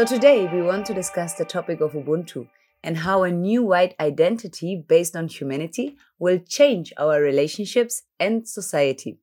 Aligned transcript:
So, 0.00 0.06
today 0.06 0.46
we 0.50 0.62
want 0.62 0.86
to 0.86 0.94
discuss 0.94 1.34
the 1.34 1.44
topic 1.44 1.82
of 1.82 1.92
Ubuntu 1.92 2.48
and 2.82 2.96
how 2.96 3.22
a 3.22 3.30
new 3.30 3.62
white 3.62 3.94
identity 4.00 4.82
based 4.88 5.14
on 5.14 5.28
humanity 5.28 5.98
will 6.18 6.38
change 6.38 6.90
our 6.96 7.20
relationships 7.20 8.04
and 8.18 8.48
society. 8.48 9.18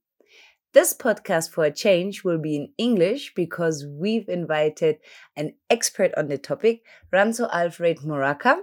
This 0.74 0.94
podcast 0.94 1.50
for 1.50 1.64
a 1.64 1.72
change 1.72 2.24
will 2.24 2.38
be 2.38 2.56
in 2.56 2.74
English 2.78 3.34
because 3.34 3.88
we've 3.90 4.30
invited 4.30 4.98
an 5.36 5.56
expert 5.68 6.12
on 6.16 6.28
the 6.28 6.38
topic, 6.38 6.84
Ranzo 7.12 7.50
Alfred 7.52 8.02
Moraka. 8.06 8.58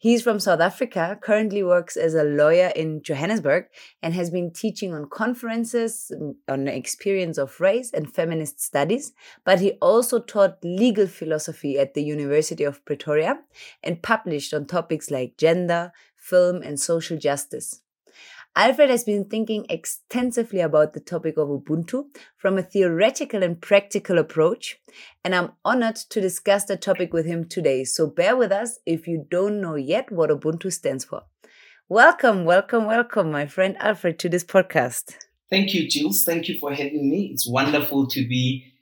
He's 0.00 0.22
from 0.22 0.38
South 0.38 0.60
Africa, 0.60 1.18
currently 1.20 1.64
works 1.64 1.96
as 1.96 2.14
a 2.14 2.22
lawyer 2.22 2.70
in 2.76 3.02
Johannesburg, 3.02 3.64
and 4.00 4.14
has 4.14 4.30
been 4.30 4.52
teaching 4.52 4.94
on 4.94 5.10
conferences 5.10 6.12
mm, 6.14 6.36
on 6.46 6.66
the 6.66 6.74
experience 6.76 7.36
of 7.36 7.60
race 7.60 7.92
and 7.92 8.14
feminist 8.14 8.60
studies. 8.60 9.12
But 9.44 9.58
he 9.58 9.72
also 9.82 10.20
taught 10.20 10.62
legal 10.62 11.08
philosophy 11.08 11.80
at 11.80 11.94
the 11.94 12.04
University 12.04 12.62
of 12.62 12.84
Pretoria 12.84 13.40
and 13.82 14.00
published 14.00 14.54
on 14.54 14.66
topics 14.66 15.10
like 15.10 15.36
gender, 15.36 15.90
film, 16.14 16.62
and 16.62 16.78
social 16.78 17.18
justice. 17.18 17.80
Alfred 18.58 18.90
has 18.90 19.04
been 19.04 19.24
thinking 19.24 19.66
extensively 19.70 20.58
about 20.58 20.92
the 20.92 20.98
topic 20.98 21.36
of 21.36 21.46
Ubuntu 21.46 22.06
from 22.36 22.58
a 22.58 22.62
theoretical 22.62 23.44
and 23.44 23.60
practical 23.60 24.18
approach, 24.18 24.80
and 25.22 25.32
I'm 25.32 25.52
honored 25.64 25.94
to 25.94 26.20
discuss 26.20 26.64
the 26.64 26.76
topic 26.76 27.12
with 27.12 27.24
him 27.24 27.44
today. 27.48 27.84
So 27.84 28.08
bear 28.08 28.36
with 28.36 28.50
us 28.50 28.80
if 28.84 29.06
you 29.06 29.24
don't 29.30 29.60
know 29.60 29.76
yet 29.76 30.10
what 30.10 30.30
Ubuntu 30.30 30.72
stands 30.72 31.04
for. 31.04 31.22
Welcome, 31.88 32.44
welcome, 32.44 32.86
welcome, 32.86 33.30
my 33.30 33.46
friend 33.46 33.76
Alfred, 33.78 34.18
to 34.18 34.28
this 34.28 34.42
podcast. 34.42 35.14
Thank 35.48 35.72
you, 35.72 35.88
Jules. 35.88 36.24
Thank 36.24 36.48
you 36.48 36.58
for 36.58 36.72
having 36.72 37.08
me. 37.08 37.30
It's 37.32 37.48
wonderful 37.48 38.08
to 38.08 38.26
be 38.26 38.72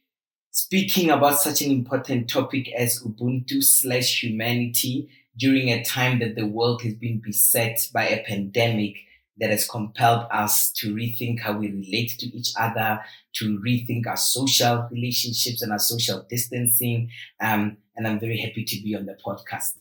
speaking 0.53 1.11
about 1.11 1.39
such 1.39 1.61
an 1.61 1.71
important 1.71 2.31
topic 2.31 2.73
as 2.73 3.03
Ubuntu 3.03 3.63
slash 3.63 4.23
humanity 4.23 5.11
during 5.37 5.69
a 5.69 5.85
time 5.85 6.21
that 6.21 6.35
the 6.35 6.47
world 6.47 6.81
has 6.81 6.95
been 6.95 7.21
beset 7.23 7.87
by 7.93 8.09
a 8.09 8.25
pandemic 8.25 8.97
that 9.39 9.51
has 9.51 9.69
compelled 9.69 10.27
us 10.31 10.73
to 10.73 10.95
rethink 10.95 11.41
how 11.41 11.53
we 11.53 11.71
relate 11.71 12.17
to 12.19 12.27
each 12.27 12.53
other, 12.59 13.01
to 13.35 13.59
rethink 13.61 14.07
our 14.07 14.17
social 14.17 14.89
relationships 14.91 15.63
and 15.63 15.73
our 15.73 15.79
social 15.79 16.27
distancing. 16.29 17.11
Um, 17.41 17.79
and 17.97 18.07
I'm 18.07 18.21
very 18.21 18.39
happy 18.39 18.65
to 18.65 18.83
be 18.83 18.95
on 18.95 19.07
the 19.07 19.17
podcast. 19.25 19.75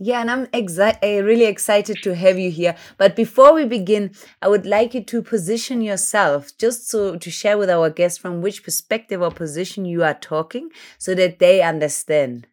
Yeah, 0.00 0.20
and 0.20 0.30
I'm 0.30 0.46
exi- 0.46 0.98
uh, 1.02 1.24
really 1.24 1.46
excited 1.46 1.98
to 2.04 2.14
have 2.14 2.38
you 2.38 2.52
here. 2.52 2.76
But 2.98 3.16
before 3.16 3.52
we 3.52 3.64
begin, 3.64 4.12
I 4.40 4.46
would 4.46 4.64
like 4.64 4.94
you 4.94 5.02
to 5.02 5.22
position 5.22 5.80
yourself 5.80 6.56
just 6.56 6.88
so 6.88 7.16
to 7.16 7.30
share 7.30 7.58
with 7.58 7.68
our 7.68 7.90
guests 7.90 8.16
from 8.16 8.40
which 8.40 8.62
perspective 8.62 9.20
or 9.20 9.32
position 9.32 9.84
you 9.84 10.04
are 10.04 10.14
talking 10.14 10.70
so 10.98 11.16
that 11.16 11.40
they 11.40 11.62
understand. 11.62 12.46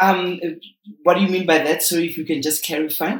Um, 0.00 0.40
what 1.04 1.14
do 1.14 1.20
you 1.20 1.28
mean 1.28 1.46
by 1.46 1.58
that? 1.58 1.84
So 1.84 1.96
if 1.96 2.18
you 2.18 2.24
can 2.24 2.42
just 2.42 2.64
clarify. 2.64 3.18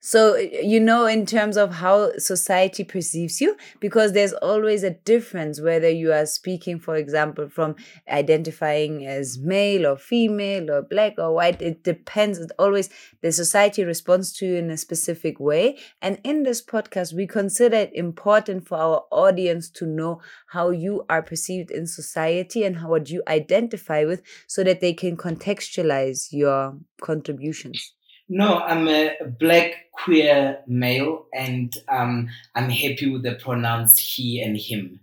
So, 0.00 0.36
you 0.36 0.78
know, 0.78 1.06
in 1.06 1.26
terms 1.26 1.56
of 1.56 1.74
how 1.74 2.12
society 2.18 2.84
perceives 2.84 3.40
you, 3.40 3.56
because 3.80 4.12
there's 4.12 4.32
always 4.32 4.84
a 4.84 4.90
difference 4.90 5.60
whether 5.60 5.90
you 5.90 6.12
are 6.12 6.24
speaking, 6.24 6.78
for 6.78 6.94
example, 6.94 7.48
from 7.48 7.74
identifying 8.08 9.04
as 9.04 9.38
male 9.38 9.86
or 9.86 9.96
female 9.96 10.70
or 10.70 10.82
black 10.82 11.14
or 11.18 11.34
white. 11.34 11.60
It 11.60 11.82
depends. 11.82 12.38
It 12.38 12.52
always 12.60 12.90
the 13.22 13.32
society 13.32 13.82
responds 13.82 14.32
to 14.34 14.46
you 14.46 14.54
in 14.56 14.70
a 14.70 14.76
specific 14.76 15.40
way. 15.40 15.78
And 16.00 16.20
in 16.22 16.44
this 16.44 16.64
podcast, 16.64 17.12
we 17.12 17.26
consider 17.26 17.76
it 17.76 17.90
important 17.92 18.68
for 18.68 18.78
our 18.78 19.04
audience 19.10 19.68
to 19.70 19.86
know 19.86 20.20
how 20.46 20.70
you 20.70 21.04
are 21.10 21.22
perceived 21.22 21.72
in 21.72 21.86
society 21.86 22.62
and 22.62 22.76
how 22.76 22.88
what 22.88 23.10
you 23.10 23.22
identify 23.26 24.04
with 24.04 24.22
so 24.46 24.62
that 24.64 24.80
they 24.80 24.92
can 24.92 25.16
contextualize 25.16 26.28
your 26.30 26.78
contributions. 27.00 27.94
No, 28.28 28.58
I'm 28.60 28.88
a 28.88 29.12
black 29.38 29.90
queer 29.92 30.58
male, 30.66 31.26
and 31.32 31.72
um, 31.88 32.28
I'm 32.54 32.68
happy 32.68 33.10
with 33.10 33.22
the 33.22 33.34
pronouns 33.34 33.98
he 33.98 34.40
and 34.40 34.56
him. 34.56 35.00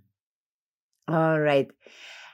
All 1.07 1.39
right. 1.39 1.69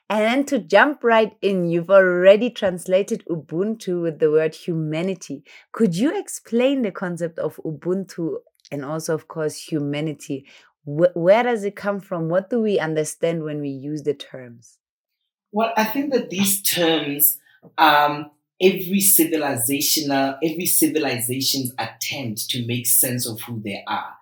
And 0.10 0.20
then 0.20 0.46
to 0.46 0.60
jump 0.60 1.04
right 1.04 1.32
in, 1.42 1.70
you've 1.70 1.90
already 1.90 2.50
translated 2.50 3.24
Ubuntu 3.30 4.02
with 4.02 4.20
the 4.20 4.30
word 4.30 4.54
humanity. 4.54 5.46
Could 5.72 5.96
you 5.96 6.18
explain 6.18 6.82
the 6.82 6.92
concept 6.92 7.40
of 7.40 7.56
Ubuntu 7.64 8.36
and 8.72 8.84
also, 8.84 9.14
of 9.14 9.30
course, 9.30 9.56
humanity? 9.56 10.46
where 10.86 11.44
does 11.44 11.64
it 11.64 11.76
come 11.76 12.00
from? 12.00 12.30
What 12.30 12.50
do 12.50 12.60
we 12.60 12.80
understand 12.80 13.44
when 13.44 13.62
we 13.62 13.70
use 13.70 14.04
the 14.04 14.14
terms? 14.14 14.78
Well, 15.52 15.74
I 15.78 15.84
think 15.84 16.14
that 16.14 16.30
these 16.30 16.62
terms 16.62 17.38
um, 17.78 18.32
every 18.62 19.00
civilizational, 19.00 20.38
every 20.44 20.66
civilization's 20.66 21.74
attempt 21.78 22.50
to 22.50 22.66
make 22.66 22.86
sense 22.86 23.28
of 23.28 23.42
who 23.42 23.60
they 23.62 23.84
are. 23.88 24.14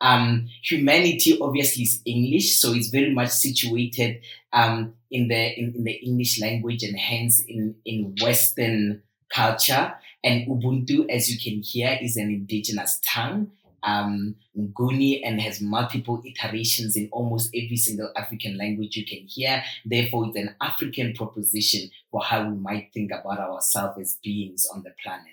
Um, 0.00 0.48
humanity 0.62 1.38
obviously 1.40 1.84
is 1.84 2.02
English, 2.04 2.58
so 2.60 2.74
it's 2.74 2.88
very 2.88 3.14
much 3.14 3.30
situated 3.30 4.22
um, 4.52 4.94
in 5.10 5.28
the 5.28 5.58
in, 5.58 5.74
in, 5.76 5.84
the 5.84 5.92
English 5.92 6.40
language 6.40 6.82
and 6.82 6.98
hence 6.98 7.42
in 7.46 7.76
in 7.84 8.14
Western 8.20 9.02
culture. 9.30 9.94
And 10.22 10.46
Ubuntu, 10.46 11.08
as 11.10 11.30
you 11.30 11.38
can 11.38 11.62
hear, 11.62 11.98
is 12.02 12.16
an 12.16 12.30
indigenous 12.30 13.00
tongue 13.06 13.50
um, 13.84 14.36
Nguni 14.56 15.20
and 15.24 15.40
has 15.40 15.60
multiple 15.60 16.22
iterations 16.24 16.96
in 16.96 17.08
almost 17.12 17.50
every 17.54 17.76
single 17.76 18.10
African 18.16 18.56
language 18.56 18.96
you 18.96 19.04
can 19.04 19.26
hear. 19.26 19.62
Therefore, 19.84 20.26
it's 20.26 20.36
an 20.36 20.54
African 20.60 21.12
proposition 21.14 21.90
for 22.10 22.22
how 22.22 22.48
we 22.48 22.56
might 22.56 22.90
think 22.92 23.10
about 23.12 23.38
ourselves 23.38 23.98
as 24.00 24.18
beings 24.22 24.66
on 24.74 24.82
the 24.82 24.92
planet. 25.02 25.26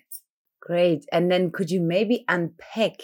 Great. 0.59 1.05
And 1.11 1.31
then 1.31 1.51
could 1.51 1.71
you 1.71 1.81
maybe 1.81 2.23
unpack 2.27 3.01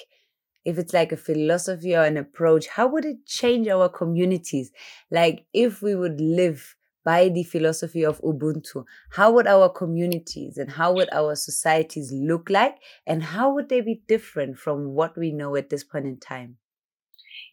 if 0.67 0.77
it's 0.77 0.93
like 0.93 1.13
a 1.13 1.17
philosophy 1.17 1.95
or 1.95 2.03
an 2.03 2.17
approach, 2.17 2.67
how 2.67 2.87
would 2.87 3.05
it 3.05 3.25
change 3.25 3.69
our 3.69 3.87
communities? 3.87 4.69
Like 5.09 5.45
if 5.53 5.81
we 5.81 5.95
would 5.95 6.19
live 6.19 6.75
by 7.07 7.29
the 7.29 7.43
philosophy 7.43 8.03
of 8.03 8.19
Ubuntu, 8.19 8.83
how 9.11 9.31
would 9.31 9.47
our 9.47 9.69
communities 9.69 10.57
and 10.57 10.69
how 10.69 10.91
would 10.91 11.07
our 11.13 11.35
societies 11.35 12.11
look 12.11 12.49
like? 12.49 12.75
And 13.05 13.23
how 13.23 13.53
would 13.53 13.69
they 13.69 13.79
be 13.79 14.01
different 14.09 14.57
from 14.57 14.93
what 14.93 15.17
we 15.17 15.31
know 15.31 15.55
at 15.55 15.69
this 15.69 15.85
point 15.85 16.05
in 16.05 16.19
time? 16.19 16.57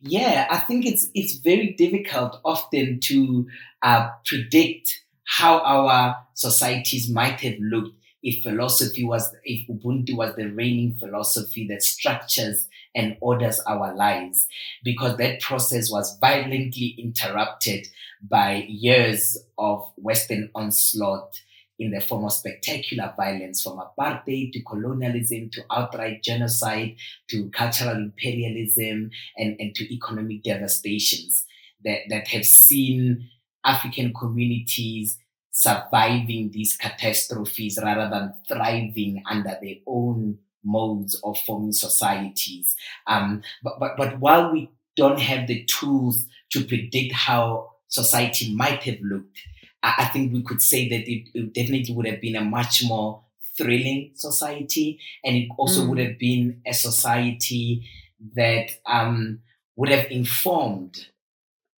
Yeah, 0.01 0.49
I 0.51 0.59
think 0.59 0.85
it's 0.85 1.07
it's 1.15 1.35
very 1.37 1.73
difficult 1.79 2.41
often 2.45 2.99
to 3.05 3.47
uh, 3.83 4.09
predict 4.25 4.91
how 5.23 5.61
our 5.61 6.17
societies 6.35 7.09
might 7.09 7.39
have 7.43 7.59
looked 7.61 7.97
if 8.25 8.43
philosophy 8.43 9.05
was 9.05 9.33
if 9.45 9.69
Ubuntu 9.69 10.17
was 10.17 10.35
the 10.35 10.47
reigning 10.47 10.95
philosophy 10.95 11.69
that 11.69 11.83
structures 11.83 12.69
and 12.95 13.17
orders 13.21 13.61
our 13.67 13.95
lives, 13.95 14.49
because 14.83 15.19
that 15.19 15.41
process 15.41 15.91
was 15.91 16.19
violently 16.19 16.97
interrupted 16.99 17.87
by 18.23 18.65
years 18.69 19.37
of 19.59 19.87
Western 19.97 20.51
onslaught 20.55 21.39
in 21.79 21.91
the 21.91 22.01
form 22.01 22.25
of 22.25 22.33
spectacular 22.33 23.13
violence 23.17 23.63
from 23.63 23.79
apartheid 23.79 24.53
to 24.53 24.63
colonialism 24.63 25.51
to 25.51 25.63
outright 25.71 26.23
genocide 26.23 26.97
to 27.29 27.51
cultural 27.51 27.97
imperialism 27.97 29.11
and, 29.37 29.57
and 29.59 29.75
to 29.75 29.93
economic 29.93 30.43
devastations 30.45 31.45
that, 31.85 31.99
that 32.09 32.29
have 32.29 32.45
seen 32.45 33.29
African 33.65 34.15
communities 34.15 35.19
surviving 35.57 36.51
these 36.51 36.77
catastrophes 36.77 37.79
rather 37.81 38.11
than 38.11 38.35
thriving 38.49 39.23
under 39.31 39.57
their 39.63 39.77
own 39.87 40.37
modes 40.65 41.15
of 41.23 41.39
forming 41.39 41.73
societies. 41.73 42.75
Um, 43.07 43.41
but, 43.63 43.79
but, 43.79 43.97
but 43.97 44.19
while 44.19 44.53
we 44.53 44.69
don't 44.97 45.21
have 45.21 45.47
the 45.47 45.65
tools 45.67 46.27
to 46.51 46.65
predict 46.65 47.15
how 47.15 47.71
society 47.87 48.53
might 48.53 48.83
have 48.83 48.99
looked, 49.01 49.39
I, 49.81 49.95
I 49.99 50.05
think 50.07 50.33
we 50.33 50.43
could 50.43 50.61
say 50.61 50.89
that 50.89 51.09
it, 51.09 51.29
it, 51.35 51.55
definitely 51.55 51.95
would 51.95 52.07
have 52.07 52.21
been 52.21 52.35
a 52.35 52.45
much 52.45 52.83
more 52.85 53.23
thrilling 53.57 54.11
society. 54.17 54.99
And 55.25 55.37
it 55.37 55.49
also 55.57 55.85
mm. 55.85 55.91
would 55.91 55.99
have 56.01 56.19
been 56.19 56.63
a 56.67 56.75
society 56.75 57.89
that 58.35 58.73
um, 58.87 59.39
would 59.77 59.91
have 59.91 60.11
informed 60.11 61.07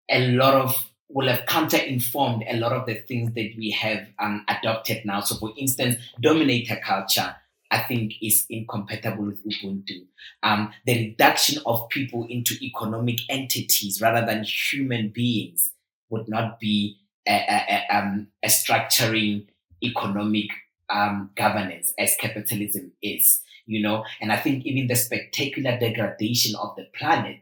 a 0.09 0.31
lot 0.31 0.53
of 0.53 0.91
will 1.09 1.27
have 1.27 1.45
counter 1.45 1.77
informed 1.77 2.43
a 2.49 2.57
lot 2.57 2.71
of 2.71 2.85
the 2.85 2.95
things 2.95 3.33
that 3.33 3.53
we 3.57 3.71
have 3.71 4.07
um, 4.19 4.43
adopted 4.47 5.05
now. 5.05 5.21
So, 5.21 5.35
for 5.35 5.51
instance, 5.57 5.97
dominator 6.21 6.79
culture, 6.83 7.35
I 7.71 7.79
think, 7.79 8.13
is 8.21 8.45
incompatible 8.49 9.25
with 9.25 9.45
Ubuntu. 9.45 10.05
Um, 10.43 10.71
the 10.85 11.09
reduction 11.09 11.61
of 11.65 11.89
people 11.89 12.25
into 12.29 12.55
economic 12.61 13.19
entities 13.29 14.01
rather 14.01 14.25
than 14.25 14.43
human 14.43 15.09
beings 15.09 15.71
would 16.09 16.27
not 16.27 16.59
be 16.59 16.97
a, 17.27 17.33
a, 17.33 17.65
a, 17.69 17.97
um, 17.97 18.27
a 18.43 18.47
structuring 18.47 19.47
economic 19.83 20.49
um, 20.89 21.31
governance 21.35 21.93
as 21.97 22.15
capitalism 22.19 22.91
is, 23.01 23.41
you 23.65 23.81
know. 23.81 24.03
And 24.21 24.31
I 24.31 24.37
think 24.37 24.65
even 24.65 24.87
the 24.87 24.95
spectacular 24.95 25.77
degradation 25.79 26.55
of 26.55 26.75
the 26.75 26.87
planet, 26.97 27.41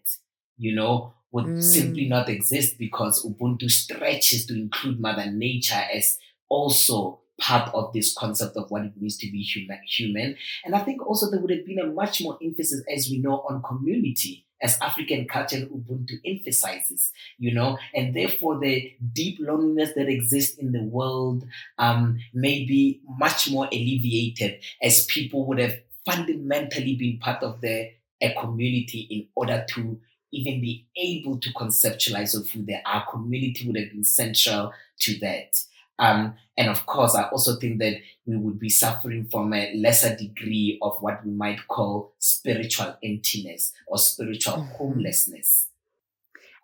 you 0.57 0.75
know, 0.75 1.13
would 1.33 1.45
mm. 1.45 1.61
simply 1.61 2.07
not 2.07 2.29
exist 2.29 2.77
because 2.77 3.25
Ubuntu 3.25 3.69
stretches 3.69 4.45
to 4.45 4.53
include 4.53 5.01
Mother 5.01 5.29
Nature 5.29 5.83
as 5.93 6.17
also 6.47 7.19
part 7.41 7.73
of 7.73 7.91
this 7.91 8.13
concept 8.13 8.55
of 8.55 8.69
what 8.69 8.83
it 8.83 8.93
means 8.95 9.17
to 9.17 9.29
be 9.31 9.41
human, 9.41 9.79
human. 9.87 10.37
And 10.63 10.75
I 10.75 10.79
think 10.79 11.05
also 11.05 11.29
there 11.29 11.41
would 11.41 11.49
have 11.49 11.65
been 11.65 11.79
a 11.79 11.87
much 11.87 12.21
more 12.21 12.37
emphasis, 12.41 12.83
as 12.93 13.09
we 13.09 13.17
know, 13.17 13.43
on 13.49 13.63
community, 13.63 14.45
as 14.61 14.77
African 14.79 15.27
culture 15.27 15.57
and 15.57 15.69
Ubuntu 15.71 16.19
emphasizes, 16.23 17.11
you 17.39 17.51
know, 17.51 17.79
and 17.95 18.15
therefore 18.15 18.59
the 18.59 18.93
deep 19.11 19.39
loneliness 19.41 19.93
that 19.95 20.07
exists 20.07 20.57
in 20.59 20.71
the 20.71 20.83
world 20.83 21.43
um, 21.79 22.19
may 22.33 22.63
be 22.63 23.01
much 23.17 23.49
more 23.49 23.65
alleviated 23.65 24.63
as 24.83 25.07
people 25.07 25.47
would 25.47 25.59
have 25.59 25.79
fundamentally 26.05 26.95
been 26.95 27.17
part 27.17 27.41
of 27.41 27.59
the 27.61 27.89
a 28.21 28.33
community 28.39 28.99
in 29.09 29.27
order 29.35 29.65
to 29.67 29.99
even 30.33 30.61
be 30.61 30.85
able 30.95 31.39
to 31.39 31.53
conceptualize 31.53 32.35
of 32.35 32.49
who 32.49 32.63
they 32.63 32.81
are. 32.85 33.05
Community 33.09 33.67
would 33.67 33.77
have 33.77 33.91
been 33.91 34.03
central 34.03 34.73
to 34.99 35.19
that. 35.19 35.61
Um, 35.99 36.35
and 36.57 36.69
of 36.69 36.85
course, 36.85 37.15
I 37.15 37.23
also 37.29 37.55
think 37.55 37.79
that 37.79 37.95
we 38.25 38.37
would 38.37 38.59
be 38.59 38.69
suffering 38.69 39.27
from 39.31 39.53
a 39.53 39.73
lesser 39.75 40.15
degree 40.15 40.79
of 40.81 40.97
what 41.01 41.25
we 41.25 41.31
might 41.31 41.67
call 41.67 42.13
spiritual 42.19 42.97
emptiness 43.03 43.73
or 43.87 43.97
spiritual 43.97 44.53
mm-hmm. 44.55 44.75
homelessness. 44.75 45.69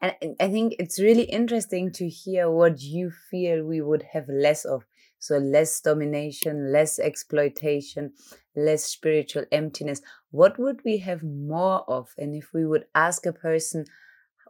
And 0.01 0.35
I 0.39 0.47
think 0.49 0.75
it's 0.79 0.99
really 0.99 1.23
interesting 1.23 1.91
to 1.93 2.07
hear 2.07 2.49
what 2.49 2.81
you 2.81 3.11
feel 3.29 3.63
we 3.63 3.81
would 3.81 4.03
have 4.13 4.29
less 4.29 4.65
of. 4.65 4.85
So, 5.19 5.37
less 5.37 5.81
domination, 5.81 6.71
less 6.71 6.97
exploitation, 6.99 8.13
less 8.55 8.85
spiritual 8.85 9.45
emptiness. 9.51 10.01
What 10.31 10.57
would 10.57 10.81
we 10.85 10.97
have 10.99 11.23
more 11.23 11.83
of? 11.89 12.09
And 12.17 12.35
if 12.35 12.49
we 12.53 12.65
would 12.65 12.85
ask 12.95 13.25
a 13.25 13.33
person, 13.33 13.85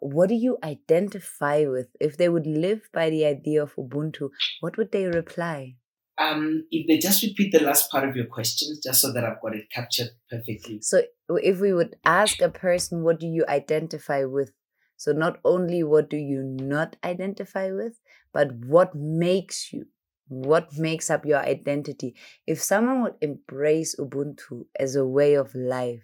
what 0.01 0.29
do 0.29 0.35
you 0.35 0.57
identify 0.63 1.65
with? 1.65 1.87
If 1.99 2.17
they 2.17 2.29
would 2.29 2.47
live 2.47 2.89
by 2.93 3.09
the 3.09 3.25
idea 3.25 3.61
of 3.63 3.75
Ubuntu, 3.75 4.29
what 4.61 4.77
would 4.77 4.91
they 4.91 5.05
reply? 5.05 5.75
Um, 6.17 6.65
if 6.69 6.85
they 6.85 6.97
just 6.97 7.23
repeat 7.23 7.53
the 7.53 7.63
last 7.63 7.89
part 7.89 8.07
of 8.07 8.15
your 8.15 8.25
question, 8.25 8.75
just 8.83 9.01
so 9.01 9.13
that 9.13 9.23
I've 9.23 9.41
got 9.41 9.55
it 9.55 9.71
captured 9.71 10.09
perfectly. 10.29 10.79
So, 10.81 11.03
if 11.29 11.59
we 11.59 11.73
would 11.73 11.95
ask 12.03 12.41
a 12.41 12.49
person, 12.49 13.03
what 13.03 13.19
do 13.19 13.27
you 13.27 13.45
identify 13.47 14.25
with? 14.25 14.51
So, 14.97 15.13
not 15.13 15.39
only 15.45 15.81
what 15.81 16.09
do 16.09 16.17
you 16.17 16.43
not 16.43 16.97
identify 17.05 17.71
with, 17.71 18.01
but 18.33 18.51
what 18.53 18.93
makes 18.93 19.71
you, 19.71 19.85
what 20.29 20.77
makes 20.77 21.09
up 21.09 21.25
your 21.25 21.39
identity? 21.39 22.15
If 22.47 22.61
someone 22.61 23.01
would 23.01 23.15
embrace 23.21 23.95
Ubuntu 23.99 24.65
as 24.79 24.95
a 24.95 25.05
way 25.05 25.33
of 25.33 25.53
life, 25.55 26.03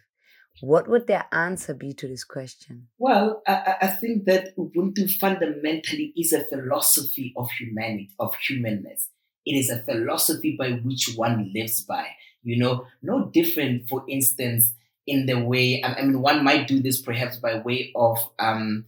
what 0.61 0.87
would 0.87 1.07
their 1.07 1.25
answer 1.31 1.73
be 1.73 1.93
to 1.93 2.07
this 2.07 2.23
question? 2.23 2.87
Well, 2.97 3.41
I, 3.47 3.75
I, 3.81 3.87
think 3.87 4.25
that 4.25 4.55
Ubuntu 4.57 5.11
fundamentally 5.11 6.13
is 6.15 6.31
a 6.33 6.45
philosophy 6.45 7.33
of 7.35 7.49
humanity, 7.59 8.11
of 8.19 8.35
humanness. 8.35 9.09
It 9.45 9.53
is 9.53 9.69
a 9.69 9.83
philosophy 9.83 10.55
by 10.57 10.71
which 10.71 11.13
one 11.15 11.51
lives 11.53 11.83
by. 11.83 12.07
You 12.43 12.57
know, 12.57 12.87
no 13.01 13.29
different, 13.33 13.89
for 13.89 14.05
instance, 14.07 14.73
in 15.05 15.25
the 15.25 15.39
way 15.39 15.83
I 15.83 16.01
mean, 16.01 16.21
one 16.21 16.43
might 16.43 16.67
do 16.67 16.81
this 16.81 17.01
perhaps 17.01 17.37
by 17.37 17.59
way 17.59 17.91
of 17.95 18.17
um, 18.39 18.85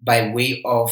by 0.00 0.32
way 0.32 0.62
of 0.64 0.90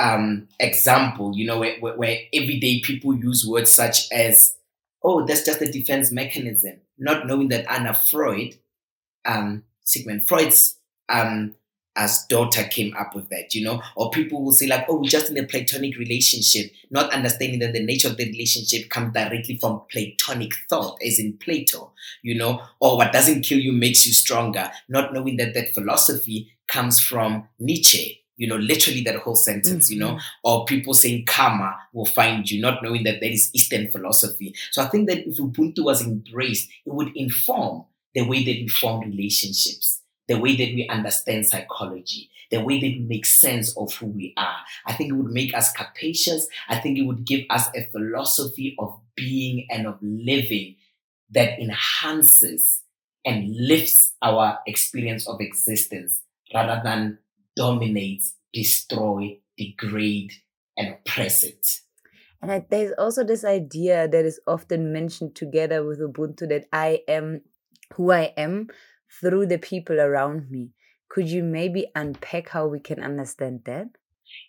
um, 0.00 0.48
example. 0.58 1.32
You 1.36 1.46
know, 1.46 1.60
where, 1.60 1.78
where 1.78 2.18
everyday 2.32 2.80
people 2.80 3.14
use 3.14 3.46
words 3.46 3.72
such 3.72 4.10
as, 4.10 4.56
"Oh, 5.04 5.24
that's 5.24 5.44
just 5.44 5.62
a 5.62 5.70
defense 5.70 6.10
mechanism," 6.10 6.80
not 6.98 7.26
knowing 7.26 7.48
that 7.50 7.70
Anna 7.70 7.94
Freud 7.94 8.56
um, 9.24 9.64
Sigmund 9.84 10.26
Freud's 10.26 10.76
um, 11.08 11.54
as 11.96 12.24
daughter 12.28 12.62
came 12.64 12.94
up 12.96 13.14
with 13.14 13.28
that, 13.30 13.54
you 13.54 13.64
know, 13.64 13.82
or 13.96 14.10
people 14.10 14.42
will 14.42 14.52
say 14.52 14.66
like, 14.66 14.86
oh, 14.88 14.96
we're 14.96 15.08
just 15.08 15.30
in 15.30 15.36
a 15.36 15.46
platonic 15.46 15.98
relationship, 15.98 16.70
not 16.90 17.12
understanding 17.12 17.58
that 17.58 17.72
the 17.72 17.84
nature 17.84 18.08
of 18.08 18.16
the 18.16 18.24
relationship 18.30 18.88
comes 18.90 19.12
directly 19.12 19.56
from 19.56 19.82
platonic 19.90 20.52
thought, 20.68 20.96
as 21.04 21.18
in 21.18 21.36
Plato, 21.38 21.92
you 22.22 22.36
know, 22.38 22.62
or 22.80 22.96
what 22.96 23.12
doesn't 23.12 23.42
kill 23.42 23.58
you 23.58 23.72
makes 23.72 24.06
you 24.06 24.12
stronger, 24.12 24.70
not 24.88 25.12
knowing 25.12 25.36
that 25.36 25.52
that 25.54 25.74
philosophy 25.74 26.52
comes 26.68 27.00
from 27.00 27.48
Nietzsche, 27.58 28.19
you 28.40 28.48
know, 28.48 28.56
literally 28.56 29.02
that 29.02 29.16
whole 29.16 29.36
sentence, 29.36 29.84
mm-hmm. 29.84 29.92
you 29.92 30.00
know, 30.00 30.12
mm-hmm. 30.12 30.48
or 30.48 30.64
people 30.64 30.94
saying 30.94 31.26
karma 31.26 31.76
will 31.92 32.06
find 32.06 32.50
you, 32.50 32.58
not 32.58 32.82
knowing 32.82 33.04
that 33.04 33.20
that 33.20 33.30
is 33.30 33.50
Eastern 33.52 33.90
philosophy. 33.90 34.54
So 34.70 34.82
I 34.82 34.86
think 34.86 35.10
that 35.10 35.28
if 35.28 35.36
Ubuntu 35.36 35.84
was 35.84 36.00
embraced, 36.00 36.70
it 36.86 36.90
would 36.90 37.14
inform 37.14 37.84
the 38.14 38.22
way 38.22 38.42
that 38.42 38.62
we 38.62 38.66
form 38.66 39.00
relationships, 39.02 40.00
the 40.26 40.38
way 40.38 40.56
that 40.56 40.74
we 40.74 40.88
understand 40.88 41.44
psychology, 41.44 42.30
the 42.50 42.64
way 42.64 42.80
that 42.80 42.86
we 42.86 43.06
make 43.06 43.26
sense 43.26 43.76
of 43.76 43.92
who 43.92 44.06
we 44.06 44.32
are. 44.38 44.56
I 44.86 44.94
think 44.94 45.10
it 45.10 45.16
would 45.16 45.32
make 45.32 45.54
us 45.54 45.70
capacious. 45.72 46.48
I 46.66 46.78
think 46.78 46.96
it 46.96 47.02
would 47.02 47.26
give 47.26 47.42
us 47.50 47.68
a 47.76 47.84
philosophy 47.92 48.74
of 48.78 48.98
being 49.16 49.66
and 49.70 49.86
of 49.86 49.98
living 50.00 50.76
that 51.32 51.60
enhances 51.60 52.80
and 53.26 53.54
lifts 53.54 54.14
our 54.22 54.60
experience 54.66 55.28
of 55.28 55.42
existence 55.42 56.22
rather 56.54 56.80
than 56.82 57.18
dominates, 57.60 58.36
destroy, 58.54 59.38
degrade, 59.58 60.32
and 60.78 60.94
oppress 60.94 61.44
it. 61.44 61.66
And 62.40 62.64
there's 62.70 62.92
also 62.96 63.22
this 63.22 63.44
idea 63.44 64.08
that 64.08 64.24
is 64.24 64.40
often 64.46 64.94
mentioned 64.94 65.36
together 65.36 65.84
with 65.84 66.00
Ubuntu 66.00 66.48
that 66.48 66.64
I 66.72 67.02
am 67.06 67.42
who 67.94 68.12
I 68.12 68.32
am 68.38 68.68
through 69.20 69.46
the 69.46 69.58
people 69.58 70.00
around 70.00 70.50
me. 70.50 70.70
Could 71.10 71.28
you 71.28 71.42
maybe 71.42 71.86
unpack 71.94 72.48
how 72.48 72.66
we 72.66 72.80
can 72.80 73.02
understand 73.02 73.60
that? 73.66 73.88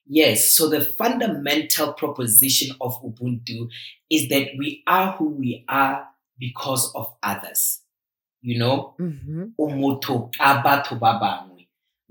Yes, 0.07 0.55
so 0.55 0.69
the 0.69 0.79
fundamental 0.79 1.91
proposition 1.91 2.73
of 2.79 3.01
Ubuntu 3.03 3.67
is 4.09 4.29
that 4.29 4.47
we 4.57 4.83
are 4.87 5.17
who 5.17 5.31
we 5.31 5.65
are 5.67 6.07
because 6.39 6.93
of 6.95 7.13
others. 7.21 7.81
You 8.41 8.57
know, 8.57 8.95
mm-hmm. 8.99 9.47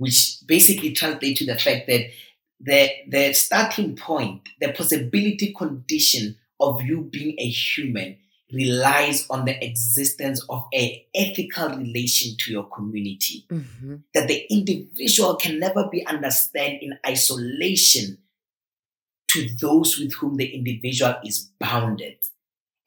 Which 0.01 0.39
basically 0.47 0.93
translates 0.93 1.41
to 1.41 1.45
the 1.45 1.59
fact 1.59 1.87
that 1.87 2.07
the, 2.59 2.91
the 3.07 3.35
starting 3.35 3.95
point, 3.95 4.49
the 4.59 4.73
possibility 4.73 5.53
condition 5.53 6.39
of 6.59 6.81
you 6.83 7.03
being 7.03 7.35
a 7.39 7.47
human 7.47 8.17
relies 8.51 9.27
on 9.29 9.45
the 9.45 9.63
existence 9.63 10.43
of 10.49 10.65
a 10.73 11.07
ethical 11.15 11.69
relation 11.77 12.35
to 12.39 12.51
your 12.51 12.65
community. 12.71 13.45
Mm-hmm. 13.51 13.97
That 14.15 14.27
the 14.27 14.47
individual 14.49 15.37
can 15.37 15.59
never 15.59 15.87
be 15.93 16.07
understood 16.07 16.79
in 16.81 16.99
isolation 17.07 18.17
to 19.33 19.49
those 19.61 19.99
with 19.99 20.15
whom 20.15 20.37
the 20.37 20.47
individual 20.47 21.17
is 21.27 21.51
bounded. 21.61 22.17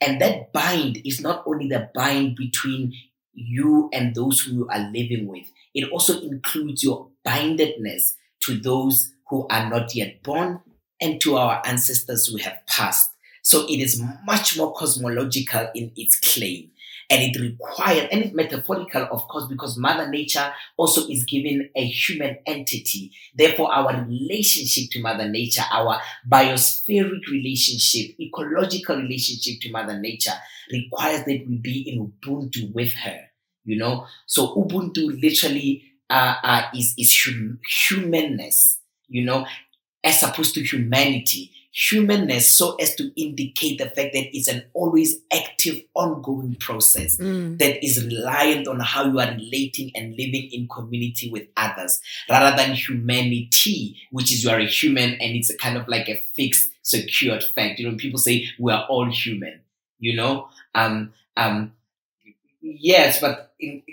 And 0.02 0.20
that 0.20 0.52
bind 0.52 0.98
is 1.06 1.22
not 1.22 1.44
only 1.46 1.70
the 1.70 1.92
bind 1.94 2.38
between 2.38 2.96
you 3.34 3.92
and 3.94 4.16
those 4.16 4.42
who 4.42 4.54
you 4.54 4.68
are 4.68 4.92
living 4.92 5.28
with, 5.28 5.46
it 5.74 5.90
also 5.92 6.22
includes 6.22 6.84
your 6.84 7.10
bindedness 7.24 8.16
to 8.42 8.58
those 8.58 9.14
who 9.30 9.48
are 9.50 9.70
not 9.70 9.96
yet 9.96 10.22
born 10.24 10.60
and 11.02 11.20
to 11.22 11.38
our 11.38 11.62
ancestors 11.66 12.28
who 12.28 12.38
have 12.38 12.66
passed. 12.68 13.10
So 13.42 13.66
it 13.68 13.80
is 13.80 14.02
much 14.26 14.58
more 14.58 14.74
cosmological 14.74 15.68
in 15.76 15.92
its 15.96 16.20
claim. 16.20 16.70
And 17.10 17.22
it 17.22 17.40
requires, 17.40 18.08
and 18.12 18.24
it's 18.24 18.34
metaphorical, 18.34 19.08
of 19.12 19.28
course, 19.28 19.46
because 19.48 19.78
Mother 19.78 20.10
Nature 20.10 20.54
also 20.78 21.06
is 21.10 21.26
given 21.26 21.70
a 21.76 21.86
human 21.86 22.38
entity. 22.46 23.12
Therefore, 23.36 23.72
our 23.74 24.06
relationship 24.06 24.90
to 24.92 25.02
Mother 25.02 25.28
Nature, 25.28 25.64
our 25.70 26.00
biospheric 26.28 27.28
relationship, 27.30 28.16
ecological 28.20 28.96
relationship 28.96 29.62
to 29.62 29.72
Mother 29.72 30.00
Nature 30.00 30.32
requires 30.72 31.26
that 31.26 31.46
we 31.48 31.58
be 31.58 31.82
in 31.82 32.08
Ubuntu 32.08 32.74
with 32.74 32.94
her. 32.94 33.20
You 33.66 33.78
know, 33.78 34.06
so 34.26 34.56
Ubuntu 34.56 35.22
literally 35.22 35.84
uh, 36.10 36.36
uh, 36.44 36.64
is 36.76 36.94
is 36.98 37.26
hum- 37.26 37.60
humanness. 37.88 38.80
You 39.08 39.26
know, 39.26 39.46
as 40.04 40.24
opposed 40.24 40.56
to 40.56 40.64
humanity 40.64 41.52
humanness 41.74 42.56
so 42.56 42.76
as 42.76 42.94
to 42.96 43.12
indicate 43.20 43.80
the 43.80 43.86
fact 43.86 44.14
that 44.14 44.38
it's 44.38 44.48
an 44.48 44.64
always 44.74 45.18
active, 45.34 45.82
ongoing 45.96 46.56
process 46.56 47.18
mm. 47.18 47.58
that 47.58 47.84
is 47.84 48.06
reliant 48.06 48.68
on 48.68 48.80
how 48.80 49.06
you 49.06 49.20
are 49.20 49.32
relating 49.32 49.92
and 49.96 50.12
living 50.12 50.50
in 50.52 50.68
community 50.68 51.32
with 51.32 51.48
others 51.58 52.00
rather 52.30 52.56
than 52.56 52.76
humanity, 52.76 53.98
which 54.12 54.32
is 54.32 54.44
you 54.44 54.52
are 54.52 54.60
a 54.60 54.68
human 54.68 55.14
and 55.14 55.36
it's 55.36 55.50
a 55.50 55.58
kind 55.58 55.76
of 55.76 55.88
like 55.88 56.08
a 56.08 56.22
fixed, 56.36 56.70
secured 56.84 57.44
fact. 57.44 57.80
You 57.80 57.90
know, 57.90 57.98
people 57.98 58.20
say 58.20 58.48
we 58.60 58.72
are 58.72 58.86
all 58.88 59.10
human, 59.10 59.62
you 59.98 60.16
know, 60.16 60.50
um, 60.76 61.12
um, 61.36 61.74
yes, 62.64 63.22
but 63.22 63.54
in, 63.60 63.84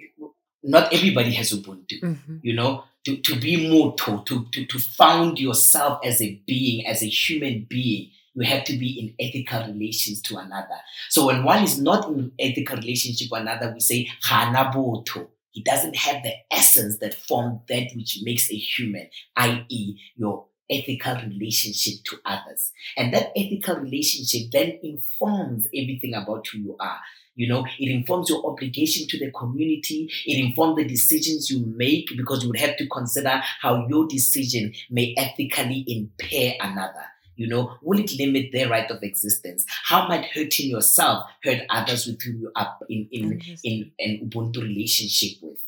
not 0.62 0.92
everybody 0.92 1.32
has 1.32 1.52
Ubuntu, 1.52 2.00
mm-hmm. 2.00 2.36
you 2.42 2.54
know, 2.54 2.84
to, 3.04 3.16
to 3.16 3.36
be 3.38 3.68
motho, 3.68 4.24
to, 4.26 4.46
to, 4.52 4.66
to 4.66 4.78
found 4.78 5.38
yourself 5.38 6.00
as 6.04 6.20
a 6.20 6.40
being, 6.46 6.86
as 6.86 7.02
a 7.02 7.06
human 7.06 7.66
being, 7.68 8.10
you 8.34 8.46
have 8.46 8.64
to 8.64 8.76
be 8.76 9.00
in 9.18 9.26
ethical 9.26 9.66
relations 9.72 10.20
to 10.22 10.36
another. 10.36 10.78
So 11.08 11.26
when 11.26 11.44
one 11.44 11.62
is 11.62 11.80
not 11.80 12.08
in 12.08 12.32
ethical 12.38 12.76
relationship 12.76 13.28
with 13.30 13.42
another, 13.42 13.72
we 13.72 13.80
say 13.80 14.08
hanaboto. 14.26 15.28
He 15.50 15.62
doesn't 15.62 15.96
have 15.96 16.22
the 16.22 16.34
essence 16.50 16.98
that 16.98 17.14
formed 17.14 17.60
that 17.68 17.90
which 17.96 18.18
makes 18.22 18.50
a 18.52 18.54
human, 18.54 19.08
i.e., 19.36 20.00
your 20.16 20.46
ethical 20.70 21.16
relationship 21.16 22.04
to 22.04 22.18
others. 22.24 22.70
And 22.96 23.12
that 23.12 23.32
ethical 23.36 23.76
relationship 23.76 24.52
then 24.52 24.78
informs 24.82 25.66
everything 25.66 26.14
about 26.14 26.46
who 26.46 26.58
you 26.58 26.76
are. 26.78 27.00
You 27.40 27.48
know, 27.48 27.64
it 27.78 27.90
informs 27.90 28.28
your 28.28 28.44
obligation 28.44 29.08
to 29.08 29.18
the 29.18 29.30
community. 29.30 30.10
It 30.26 30.44
informs 30.44 30.76
the 30.76 30.84
decisions 30.84 31.48
you 31.48 31.64
make 31.74 32.10
because 32.14 32.42
you 32.42 32.50
would 32.50 32.58
have 32.58 32.76
to 32.76 32.86
consider 32.86 33.40
how 33.62 33.86
your 33.88 34.06
decision 34.06 34.74
may 34.90 35.14
ethically 35.16 35.86
impair 35.88 36.56
another. 36.60 37.06
You 37.36 37.48
know, 37.48 37.78
will 37.80 37.98
it 37.98 38.12
limit 38.18 38.52
their 38.52 38.68
right 38.68 38.90
of 38.90 39.02
existence? 39.02 39.64
How 39.84 40.06
might 40.06 40.26
hurting 40.26 40.68
yourself 40.68 41.24
hurt 41.42 41.62
others 41.70 42.06
with 42.06 42.20
whom 42.20 42.42
you 42.42 42.52
are 42.54 42.76
in 42.90 43.08
in 43.10 43.40
in 43.64 43.90
an 43.98 44.28
Ubuntu 44.28 44.60
relationship 44.60 45.38
with? 45.40 45.60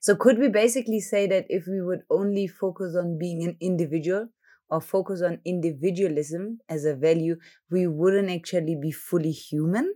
So 0.00 0.16
could 0.16 0.40
we 0.40 0.48
basically 0.48 0.98
say 0.98 1.28
that 1.28 1.46
if 1.48 1.68
we 1.68 1.80
would 1.80 2.02
only 2.10 2.48
focus 2.48 2.96
on 2.96 3.18
being 3.18 3.44
an 3.44 3.56
individual 3.60 4.30
or 4.68 4.80
focus 4.80 5.22
on 5.22 5.38
individualism 5.44 6.58
as 6.68 6.84
a 6.84 6.96
value, 6.96 7.36
we 7.70 7.86
wouldn't 7.86 8.30
actually 8.32 8.74
be 8.74 8.90
fully 8.90 9.30
human? 9.30 9.94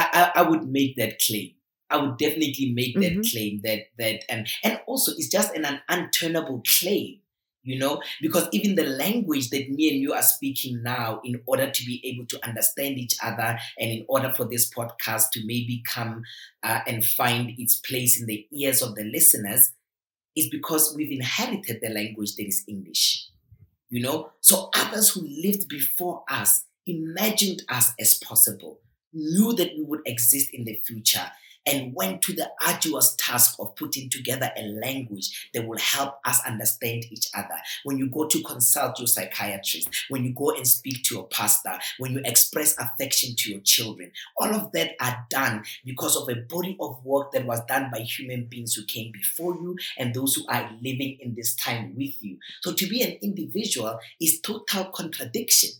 I 0.00 0.32
I, 0.34 0.40
I 0.40 0.48
would 0.48 0.68
make 0.68 0.96
that 0.96 1.20
claim. 1.20 1.52
I 1.90 1.96
would 1.96 2.18
definitely 2.18 2.72
make 2.72 2.94
that 2.94 3.12
mm-hmm. 3.12 3.30
claim 3.30 3.60
that 3.64 3.80
that 3.98 4.24
and 4.28 4.48
and 4.62 4.80
also 4.86 5.12
it's 5.12 5.28
just 5.28 5.54
an, 5.54 5.64
an 5.64 5.80
unturnable 5.90 6.62
claim 6.64 7.20
you 7.62 7.78
know 7.78 8.00
because 8.20 8.48
even 8.52 8.74
the 8.74 8.84
language 8.84 9.50
that 9.50 9.70
me 9.70 9.90
and 9.90 10.00
you 10.00 10.12
are 10.12 10.22
speaking 10.22 10.82
now 10.82 11.20
in 11.24 11.40
order 11.46 11.70
to 11.70 11.84
be 11.84 12.00
able 12.04 12.26
to 12.26 12.38
understand 12.46 12.98
each 12.98 13.16
other 13.22 13.58
and 13.78 13.90
in 13.90 14.04
order 14.08 14.32
for 14.34 14.44
this 14.46 14.72
podcast 14.72 15.30
to 15.32 15.40
maybe 15.44 15.82
come 15.86 16.22
uh, 16.62 16.80
and 16.86 17.04
find 17.04 17.52
its 17.58 17.76
place 17.76 18.20
in 18.20 18.26
the 18.26 18.46
ears 18.52 18.82
of 18.82 18.94
the 18.94 19.04
listeners 19.04 19.72
is 20.36 20.48
because 20.48 20.94
we've 20.96 21.12
inherited 21.12 21.80
the 21.82 21.90
language 21.90 22.34
that 22.36 22.46
is 22.46 22.64
english 22.66 23.28
you 23.90 24.00
know 24.00 24.30
so 24.40 24.70
others 24.74 25.10
who 25.10 25.20
lived 25.42 25.68
before 25.68 26.24
us 26.30 26.64
imagined 26.86 27.62
us 27.68 27.92
as 28.00 28.14
possible 28.14 28.80
knew 29.12 29.52
that 29.54 29.72
we 29.76 29.82
would 29.82 30.02
exist 30.06 30.50
in 30.52 30.64
the 30.64 30.80
future 30.86 31.30
and 31.66 31.94
went 31.94 32.22
to 32.22 32.32
the 32.32 32.50
arduous 32.66 33.14
task 33.18 33.56
of 33.58 33.76
putting 33.76 34.08
together 34.08 34.50
a 34.56 34.62
language 34.62 35.50
that 35.52 35.66
will 35.66 35.78
help 35.78 36.14
us 36.24 36.40
understand 36.46 37.04
each 37.10 37.28
other. 37.34 37.56
When 37.84 37.98
you 37.98 38.08
go 38.08 38.26
to 38.26 38.42
consult 38.42 38.98
your 38.98 39.06
psychiatrist, 39.06 39.88
when 40.08 40.24
you 40.24 40.32
go 40.32 40.50
and 40.50 40.66
speak 40.66 41.04
to 41.04 41.16
your 41.16 41.28
pastor, 41.28 41.78
when 41.98 42.12
you 42.12 42.22
express 42.24 42.76
affection 42.78 43.34
to 43.36 43.50
your 43.50 43.60
children, 43.60 44.10
all 44.38 44.54
of 44.54 44.72
that 44.72 44.92
are 45.00 45.26
done 45.28 45.64
because 45.84 46.16
of 46.16 46.28
a 46.28 46.40
body 46.48 46.76
of 46.80 47.04
work 47.04 47.32
that 47.32 47.46
was 47.46 47.60
done 47.66 47.90
by 47.92 48.00
human 48.00 48.46
beings 48.46 48.74
who 48.74 48.84
came 48.86 49.12
before 49.12 49.54
you 49.54 49.76
and 49.98 50.14
those 50.14 50.34
who 50.34 50.46
are 50.48 50.70
living 50.80 51.18
in 51.20 51.34
this 51.34 51.54
time 51.54 51.94
with 51.96 52.14
you. 52.22 52.38
So 52.62 52.72
to 52.72 52.86
be 52.86 53.02
an 53.02 53.18
individual 53.22 53.98
is 54.20 54.40
total 54.40 54.86
contradiction. 54.86 55.70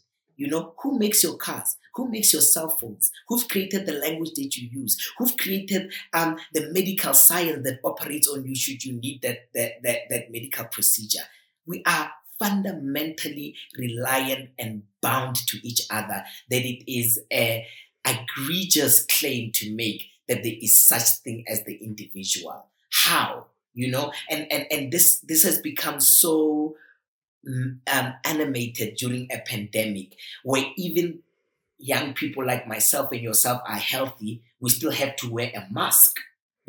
You 0.40 0.48
know, 0.48 0.72
who 0.78 0.98
makes 0.98 1.22
your 1.22 1.36
cars? 1.36 1.76
Who 1.96 2.08
makes 2.08 2.32
your 2.32 2.40
cell 2.40 2.70
phones? 2.70 3.12
Who've 3.28 3.46
created 3.46 3.84
the 3.84 3.92
language 3.92 4.32
that 4.36 4.56
you 4.56 4.70
use? 4.72 4.96
Who've 5.18 5.36
created 5.36 5.92
um, 6.14 6.38
the 6.54 6.70
medical 6.72 7.12
science 7.12 7.62
that 7.64 7.80
operates 7.84 8.26
on 8.26 8.46
you 8.46 8.56
should 8.56 8.82
you 8.82 8.94
need 8.94 9.20
that, 9.20 9.50
that, 9.52 9.82
that, 9.82 9.98
that 10.08 10.32
medical 10.32 10.64
procedure? 10.64 11.24
We 11.66 11.82
are 11.84 12.10
fundamentally 12.38 13.54
reliant 13.76 14.48
and 14.58 14.84
bound 15.02 15.36
to 15.48 15.58
each 15.62 15.82
other 15.90 16.24
that 16.48 16.64
it 16.64 16.90
is 16.90 17.20
a 17.30 17.66
egregious 18.08 19.04
claim 19.04 19.52
to 19.52 19.74
make 19.74 20.04
that 20.26 20.42
there 20.42 20.54
is 20.58 20.80
such 20.80 21.18
thing 21.22 21.44
as 21.48 21.64
the 21.64 21.74
individual. 21.84 22.64
How? 22.90 23.48
You 23.74 23.90
know, 23.90 24.10
and 24.30 24.50
and 24.50 24.66
and 24.70 24.90
this 24.90 25.20
this 25.20 25.42
has 25.42 25.60
become 25.60 26.00
so 26.00 26.76
um, 27.46 28.14
animated 28.24 28.96
during 28.96 29.28
a 29.30 29.38
pandemic 29.46 30.16
where 30.44 30.64
even 30.76 31.20
young 31.78 32.12
people 32.12 32.44
like 32.46 32.66
myself 32.68 33.10
and 33.12 33.22
yourself 33.22 33.62
are 33.66 33.76
healthy, 33.76 34.42
we 34.60 34.70
still 34.70 34.90
have 34.90 35.16
to 35.16 35.30
wear 35.30 35.50
a 35.54 35.72
mask 35.72 36.16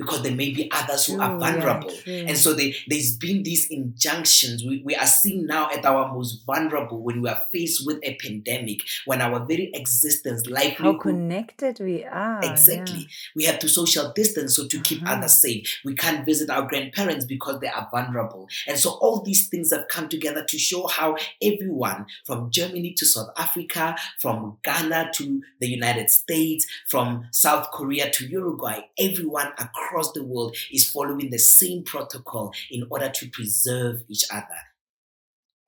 because 0.01 0.23
there 0.23 0.35
may 0.35 0.51
be 0.51 0.69
others 0.71 1.05
who 1.05 1.21
are 1.21 1.37
vulnerable. 1.37 1.91
Yeah, 2.05 2.25
and 2.27 2.37
so 2.37 2.53
they, 2.53 2.75
there's 2.87 3.17
been 3.17 3.43
these 3.43 3.67
injunctions. 3.69 4.63
We, 4.65 4.81
we 4.83 4.95
are 4.95 5.05
seeing 5.05 5.45
now 5.45 5.69
at 5.69 5.85
our 5.85 6.11
most 6.11 6.43
vulnerable 6.45 7.03
when 7.03 7.21
we 7.21 7.29
are 7.29 7.43
faced 7.51 7.85
with 7.85 7.99
a 8.01 8.15
pandemic, 8.15 8.79
when 9.05 9.21
our 9.21 9.45
very 9.45 9.69
existence, 9.73 10.47
life, 10.47 10.77
how 10.77 10.97
connected 10.97 11.79
we 11.79 12.03
are. 12.03 12.39
Exactly. 12.43 13.01
Yeah. 13.01 13.05
We 13.35 13.43
have 13.45 13.59
to 13.59 13.69
social 13.69 14.11
distance 14.13 14.55
so 14.55 14.67
to 14.67 14.79
keep 14.81 15.03
uh-huh. 15.03 15.17
others 15.17 15.39
safe. 15.39 15.79
We 15.85 15.93
can't 15.93 16.25
visit 16.25 16.49
our 16.49 16.67
grandparents 16.67 17.25
because 17.25 17.59
they 17.59 17.67
are 17.67 17.87
vulnerable. 17.91 18.47
And 18.67 18.79
so 18.79 18.91
all 19.01 19.21
these 19.21 19.49
things 19.49 19.71
have 19.71 19.87
come 19.87 20.09
together 20.09 20.43
to 20.47 20.57
show 20.57 20.87
how 20.87 21.15
everyone 21.43 22.07
from 22.25 22.49
Germany 22.49 22.93
to 22.97 23.05
South 23.05 23.29
Africa, 23.37 23.95
from 24.19 24.57
Ghana 24.63 25.11
to 25.15 25.41
the 25.59 25.67
United 25.67 26.09
States, 26.09 26.65
from 26.89 27.25
South 27.31 27.69
Korea 27.71 28.09
to 28.11 28.25
Uruguay, 28.25 28.81
everyone 28.97 29.51
across 29.59 29.90
across 29.91 30.11
the 30.13 30.23
world 30.23 30.55
is 30.71 30.89
following 30.89 31.29
the 31.29 31.37
same 31.37 31.83
protocol 31.83 32.53
in 32.69 32.87
order 32.89 33.09
to 33.09 33.29
preserve 33.29 34.03
each 34.07 34.23
other. 34.31 34.45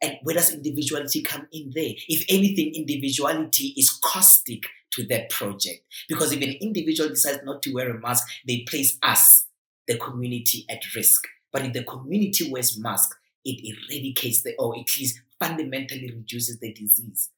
And 0.02 0.18
where 0.24 0.36
does 0.36 0.54
individuality 0.54 1.22
come 1.22 1.48
in 1.52 1.72
there? 1.74 1.92
If 2.08 2.26
anything, 2.30 2.74
individuality 2.76 3.74
is 3.78 3.90
caustic 3.90 4.64
to 4.92 5.06
that 5.08 5.30
project. 5.30 5.86
Because 6.10 6.32
if 6.32 6.42
an 6.42 6.56
individual 6.62 7.10
decides 7.10 7.40
not 7.44 7.62
to 7.64 7.74
wear 7.74 7.90
a 7.90 8.00
mask, 8.00 8.28
they 8.46 8.66
place 8.68 8.98
us, 9.02 9.46
the 9.88 9.98
community, 9.98 10.66
at 10.70 10.82
risk. 10.96 11.22
But 11.52 11.66
if 11.66 11.74
the 11.74 11.84
community 11.84 12.52
wears 12.52 12.78
masks, 12.78 13.16
it 13.46 13.62
eradicates 13.64 14.44
the, 14.44 14.56
or 14.58 14.76
at 14.76 14.98
least 14.98 15.22
fundamentally 15.40 16.12
reduces 16.14 16.60
the 16.60 16.74
disease. 16.74 17.30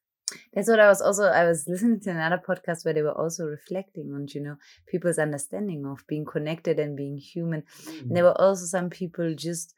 That's 0.52 0.68
what 0.68 0.80
I 0.80 0.88
was 0.88 1.00
also 1.00 1.24
I 1.24 1.44
was 1.44 1.66
listening 1.68 2.00
to 2.00 2.10
another 2.10 2.42
podcast 2.46 2.84
where 2.84 2.94
they 2.94 3.02
were 3.02 3.16
also 3.16 3.44
reflecting 3.44 4.12
on, 4.12 4.26
you 4.34 4.40
know, 4.40 4.56
people's 4.88 5.18
understanding 5.18 5.86
of 5.86 6.04
being 6.08 6.24
connected 6.24 6.78
and 6.78 6.96
being 6.96 7.16
human. 7.16 7.62
Mm. 7.84 8.00
And 8.02 8.16
there 8.16 8.24
were 8.24 8.40
also 8.40 8.64
some 8.64 8.90
people 8.90 9.34
just 9.34 9.74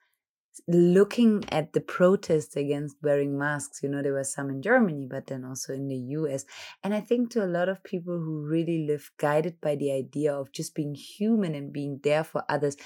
looking 0.67 1.45
at 1.50 1.73
the 1.73 1.81
protests 1.81 2.57
against 2.57 2.97
wearing 3.02 3.38
masks. 3.38 3.83
You 3.83 3.90
know, 3.90 4.02
there 4.02 4.14
were 4.14 4.25
some 4.25 4.49
in 4.50 4.62
Germany, 4.62 5.07
but 5.09 5.26
then 5.26 5.45
also 5.45 5.75
in 5.75 5.87
the 5.87 5.97
US. 5.97 6.45
And 6.83 6.95
I 6.95 7.00
think 7.00 7.31
to 7.31 7.45
a 7.45 7.47
lot 7.47 7.69
of 7.69 7.85
people 7.85 8.19
who 8.19 8.47
really 8.47 8.87
live 8.88 9.11
guided 9.19 9.61
by 9.61 9.76
the 9.76 9.93
idea 9.93 10.35
of 10.35 10.52
just 10.52 10.75
being 10.75 10.95
human 10.95 11.55
and 11.55 11.73
being 11.73 12.00
there 12.02 12.25
for 12.25 12.43
others, 12.49 12.76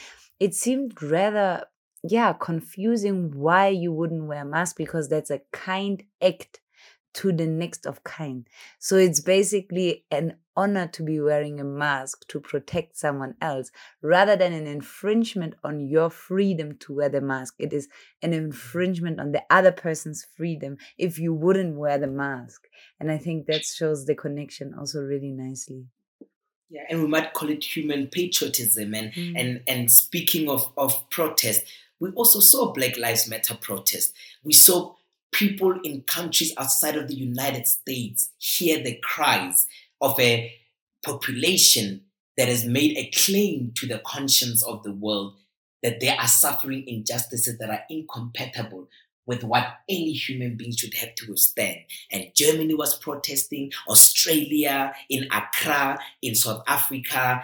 it 0.41 0.55
seemed 0.55 1.01
rather 1.03 1.65
yeah, 2.05 2.33
confusing 2.33 3.31
why 3.33 3.69
you 3.69 3.93
wouldn't 3.93 4.27
wear 4.27 4.43
a 4.43 4.45
mask 4.45 4.77
because 4.77 5.09
that's 5.09 5.31
a 5.31 5.41
kind 5.53 6.03
act 6.21 6.61
to 7.15 7.33
the 7.33 7.47
next 7.47 7.87
of 7.87 8.03
kind. 8.05 8.47
So 8.79 8.97
it's 8.97 9.21
basically 9.21 10.05
an 10.11 10.37
honor 10.57 10.87
to 10.87 11.03
be 11.03 11.21
wearing 11.21 11.61
a 11.61 11.65
mask 11.65 12.27
to 12.29 12.41
protect 12.41 12.97
someone 12.97 13.35
else 13.41 13.71
rather 14.03 14.37
than 14.37 14.53
an 14.53 14.67
infringement 14.67 15.55
on 15.65 15.81
your 15.81 16.11
freedom 16.11 16.77
to 16.79 16.95
wear 16.95 17.09
the 17.09 17.21
mask. 17.21 17.55
It 17.59 17.73
is 17.73 17.89
an 18.23 18.33
infringement 18.33 19.21
on 19.21 19.33
the 19.33 19.43
other 19.51 19.73
person's 19.73 20.27
freedom 20.37 20.77
if 20.99 21.19
you 21.19 21.33
wouldn't 21.33 21.77
wear 21.77 21.99
the 21.99 22.07
mask. 22.07 22.67
And 23.01 23.11
I 23.11 23.19
think 23.19 23.47
that 23.47 23.65
shows 23.65 24.07
the 24.07 24.15
connection 24.15 24.75
also 24.79 25.01
really 25.01 25.31
nicely. 25.31 25.87
Yeah, 26.73 26.85
and 26.89 27.03
we 27.03 27.09
might 27.09 27.35
call 27.35 27.51
it 27.51 27.65
human 27.65 28.07
patriotism. 28.07 28.95
And 28.95 29.13
mm. 29.13 29.39
and 29.39 29.61
and 29.67 29.91
speaking 29.91 30.49
of, 30.49 30.73
of 30.79 31.09
protest, 31.11 31.65
we 32.01 32.11
also 32.13 32.41
saw 32.41 32.73
Black 32.73 32.97
Lives 32.97 33.29
Matter 33.29 33.55
protest. 33.55 34.15
We 34.43 34.55
saw 34.55 34.95
people 35.33 35.79
in 35.83 36.03
countries 36.03 36.53
outside 36.59 36.97
of 36.97 37.09
the 37.09 37.15
United 37.15 37.67
States 37.67 38.31
hear 38.39 38.83
the 38.83 38.99
cries 39.03 39.67
of 40.01 40.19
a 40.21 40.55
population 41.05 42.03
that 42.37 42.49
has 42.49 42.65
made 42.65 42.97
a 42.97 43.11
claim 43.11 43.73
to 43.75 43.87
the 43.87 44.01
conscience 44.07 44.63
of 44.63 44.83
the 44.83 44.93
world 44.93 45.35
that 45.83 46.01
they 46.01 46.09
are 46.09 46.29
suffering 46.29 46.87
injustices 46.87 47.59
that 47.59 47.71
are 47.71 47.83
incompatible 47.91 48.89
with 49.27 49.45
what 49.45 49.67
any 49.89 50.13
human 50.13 50.57
being 50.57 50.73
should 50.73 50.95
have 50.95 51.15
to 51.15 51.31
withstand. 51.31 51.79
And 52.11 52.27
Germany 52.35 52.75
was 52.75 52.99
protesting, 52.99 53.73
Australia, 53.89 54.95
in 55.09 55.29
Accra, 55.33 55.99
in 56.23 56.35
South 56.35 56.63
Africa, 56.67 57.43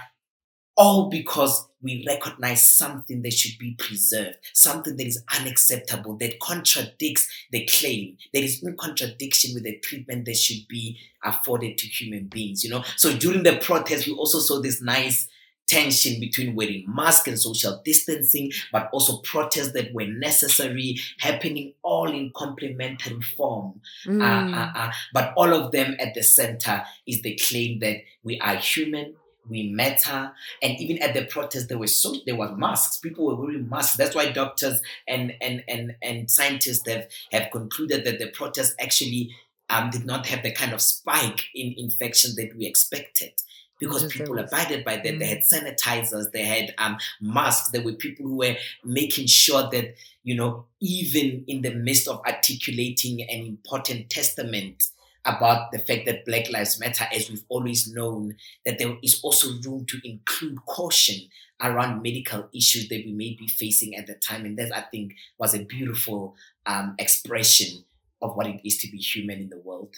all 0.77 1.09
because 1.09 1.68
we 1.83 2.05
recognize 2.07 2.63
something 2.77 3.23
that 3.23 3.33
should 3.33 3.59
be 3.59 3.75
preserved, 3.79 4.37
something 4.53 4.97
that 4.97 5.07
is 5.07 5.23
unacceptable, 5.39 6.17
that 6.19 6.41
contradicts 6.41 7.29
the 7.51 7.65
claim, 7.67 8.17
that 8.33 8.43
is 8.43 8.63
in 8.63 8.77
contradiction 8.77 9.53
with 9.55 9.65
the 9.65 9.79
treatment 9.79 10.25
that 10.25 10.37
should 10.37 10.67
be 10.69 10.99
afforded 11.25 11.79
to 11.79 11.87
human 11.87 12.27
beings, 12.27 12.65
you 12.65 12.71
know. 12.71 12.85
So 12.97 13.17
during 13.17 13.43
the 13.43 13.57
protest, 13.57 14.07
we 14.07 14.15
also 14.15 14.41
saw 14.41 14.61
this 14.61 14.83
nice 14.83 15.29
tension 15.69 16.19
between 16.19 16.57
wearing 16.57 16.85
mask 16.89 17.29
and 17.29 17.39
social 17.39 17.81
distancing, 17.85 18.51
but 18.73 18.89
also 18.93 19.19
protests 19.19 19.73
that 19.73 19.93
were 19.93 20.07
necessary, 20.07 20.99
happening 21.19 21.75
all 21.83 22.11
in 22.11 22.33
complementary 22.35 23.21
form. 23.21 23.81
Mm. 24.07 24.23
Uh, 24.23 24.57
uh, 24.57 24.73
uh, 24.75 24.93
but 25.13 25.33
all 25.37 25.53
of 25.53 25.71
them 25.71 25.95
at 26.01 26.15
the 26.15 26.23
center 26.23 26.83
is 27.07 27.23
the 27.23 27.37
claim 27.37 27.79
that 27.81 27.99
we 28.23 28.41
are 28.41 28.57
human, 28.57 29.15
we 29.49 29.71
matter. 29.71 30.33
And 30.63 30.79
even 30.79 31.03
at 31.03 31.15
the 31.15 31.25
protest, 31.25 31.69
there 31.69 31.79
were 31.79 31.87
so 31.87 32.15
there 32.27 32.37
were 32.37 32.55
masks. 32.57 32.99
People 32.99 33.27
were 33.27 33.37
wearing 33.37 33.69
masks. 33.69 33.97
That's 33.97 34.15
why 34.15 34.31
doctors 34.31 34.81
and 35.07 35.35
and 35.41 35.63
and 35.69 35.97
and 36.03 36.31
scientists 36.31 36.89
have 36.89 37.09
have 37.33 37.51
concluded 37.51 38.05
that 38.05 38.19
the 38.19 38.29
protest 38.29 38.75
actually 38.81 39.35
um, 39.71 39.91
did 39.91 40.07
not 40.07 40.27
have 40.27 40.43
the 40.43 40.53
kind 40.53 40.73
of 40.73 40.81
spike 40.81 41.43
in 41.55 41.75
infection 41.77 42.33
that 42.37 42.57
we 42.57 42.67
expected 42.67 43.33
because 43.79 44.03
yes, 44.03 44.13
people 44.13 44.39
abided 44.39 44.85
by 44.85 44.97
that. 44.97 45.05
Mm. 45.05 45.19
They 45.19 45.27
had 45.27 45.41
sanitizers, 45.41 46.33
they 46.33 46.45
had 46.45 46.75
um, 46.79 46.99
masks. 47.21 47.71
There 47.71 47.83
were 47.83 47.93
people 47.93 48.27
who 48.27 48.37
were 48.37 48.57
making 48.85 49.27
sure 49.27 49.69
that, 49.71 49.95
you 50.25 50.35
know, 50.35 50.67
even 50.81 51.45
in 51.47 51.63
the 51.63 51.75
midst 51.75 52.09
of 52.09 52.21
articulating 52.27 53.23
an 53.23 53.47
important 53.47 54.11
testament 54.11 54.85
about 55.25 55.73
the 55.73 55.79
fact 55.79 56.07
that 56.07 56.25
Black 56.25 56.51
Lives 56.51 56.81
Matter, 56.81 57.07
as 57.13 57.29
we've 57.29 57.45
always 57.49 57.93
known, 57.93 58.37
that 58.65 58.79
there 58.79 58.97
is 59.03 59.21
also 59.23 59.49
room 59.65 59.85
to 59.87 59.99
include 60.09 60.65
caution 60.67 61.29
around 61.61 62.03
medical 62.03 62.49
issues 62.55 62.89
that 62.89 63.05
we 63.05 63.13
may 63.13 63.37
be 63.39 63.49
facing 63.49 63.97
at 63.97 64.07
the 64.07 64.15
time. 64.15 64.45
And 64.45 64.59
that, 64.59 64.77
I 64.77 64.83
think, 64.83 65.15
was 65.39 65.55
a 65.55 65.65
beautiful 65.65 66.37
um, 66.67 66.95
expression 66.99 67.85
of 68.23 68.37
what 68.37 68.47
it 68.47 68.61
is 68.65 68.79
to 68.79 68.91
be 68.91 68.99
human 68.99 69.41
in 69.41 69.49
the 69.49 69.59
world. 69.59 69.95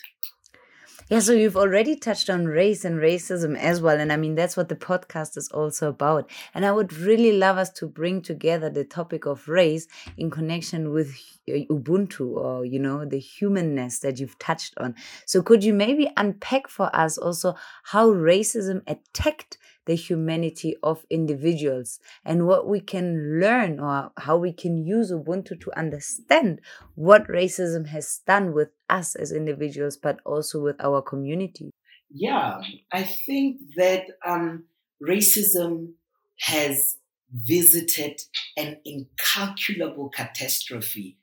Yeah, 1.11 1.19
so 1.19 1.33
you've 1.33 1.57
already 1.57 1.97
touched 1.97 2.31
on 2.31 2.47
race 2.47 2.85
and 2.85 3.01
racism 3.01 3.59
as 3.59 3.81
well. 3.81 3.99
And 3.99 4.13
I 4.13 4.17
mean, 4.17 4.37
that's 4.37 4.57
what 4.57 4.69
the 4.69 4.77
podcast 4.77 5.37
is 5.37 5.49
also 5.49 5.89
about. 5.89 6.31
And 6.55 6.65
I 6.65 6.71
would 6.71 6.93
really 6.93 7.33
love 7.33 7.59
us 7.59 7.69
to 7.71 7.89
bring 7.89 8.23
together 8.23 8.71
the 8.71 8.85
topic 8.85 9.27
of 9.27 9.49
race 9.49 9.89
in 10.17 10.31
connection 10.31 10.93
with 10.93 11.17
uh, 11.49 11.67
Ubuntu 11.69 12.37
or, 12.37 12.65
you 12.65 12.79
know, 12.79 13.05
the 13.05 13.19
humanness 13.19 13.99
that 13.99 14.21
you've 14.21 14.39
touched 14.39 14.75
on. 14.79 14.95
So 15.27 15.43
could 15.43 15.65
you 15.65 15.75
maybe 15.75 16.09
unpack 16.17 16.69
for 16.69 16.95
us 16.95 17.19
also 17.19 17.57
how 17.83 18.13
racism 18.13 18.83
attacked 18.87 19.59
the 19.87 19.95
humanity 19.95 20.77
of 20.83 21.05
individuals 21.11 22.01
and 22.25 22.47
what 22.47 22.67
we 22.67 22.81
can 22.81 23.41
learn 23.41 23.81
or 23.81 24.13
how 24.19 24.37
we 24.37 24.53
can 24.53 24.79
use 24.79 25.11
Ubuntu 25.11 25.61
to 25.61 25.79
understand 25.79 26.61
what 26.95 27.27
racism 27.29 27.87
has 27.89 28.21
done 28.27 28.53
with 28.53 28.69
us 28.89 29.15
as 29.15 29.33
individuals, 29.33 29.97
but 29.97 30.21
also 30.25 30.61
with 30.61 30.77
our 30.81 31.03
community. 31.03 31.71
Yeah, 32.13 32.61
I 32.93 33.05
think 33.05 33.61
that 33.77 34.05
um, 34.27 34.65
racism 35.03 35.93
has 36.41 36.97
visited 37.33 38.21
an 38.57 38.79
incalculable 38.85 40.09
catastrophe 40.11 41.19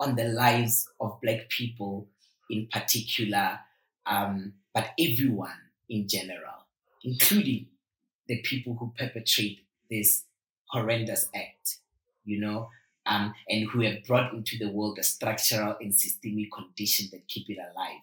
on 0.00 0.14
the 0.14 0.28
lives 0.28 0.88
of 1.00 1.20
Black 1.22 1.48
people 1.48 2.08
in 2.50 2.68
particular, 2.70 3.58
um, 4.06 4.54
but 4.72 4.90
everyone 4.98 5.58
in 5.88 6.06
general, 6.08 6.66
including 7.02 7.66
the 8.28 8.40
people 8.42 8.76
who 8.78 8.92
perpetrate 8.96 9.60
this 9.90 10.24
horrendous 10.66 11.28
act, 11.34 11.78
you 12.24 12.40
know, 12.40 12.68
um, 13.06 13.34
and 13.48 13.68
who 13.70 13.80
have 13.80 14.04
brought 14.04 14.32
into 14.34 14.58
the 14.58 14.68
world 14.68 14.98
a 14.98 15.02
structural 15.02 15.76
and 15.80 15.94
systemic 15.94 16.52
condition 16.52 17.08
that 17.10 17.26
keep 17.26 17.48
it 17.48 17.58
alive. 17.58 18.02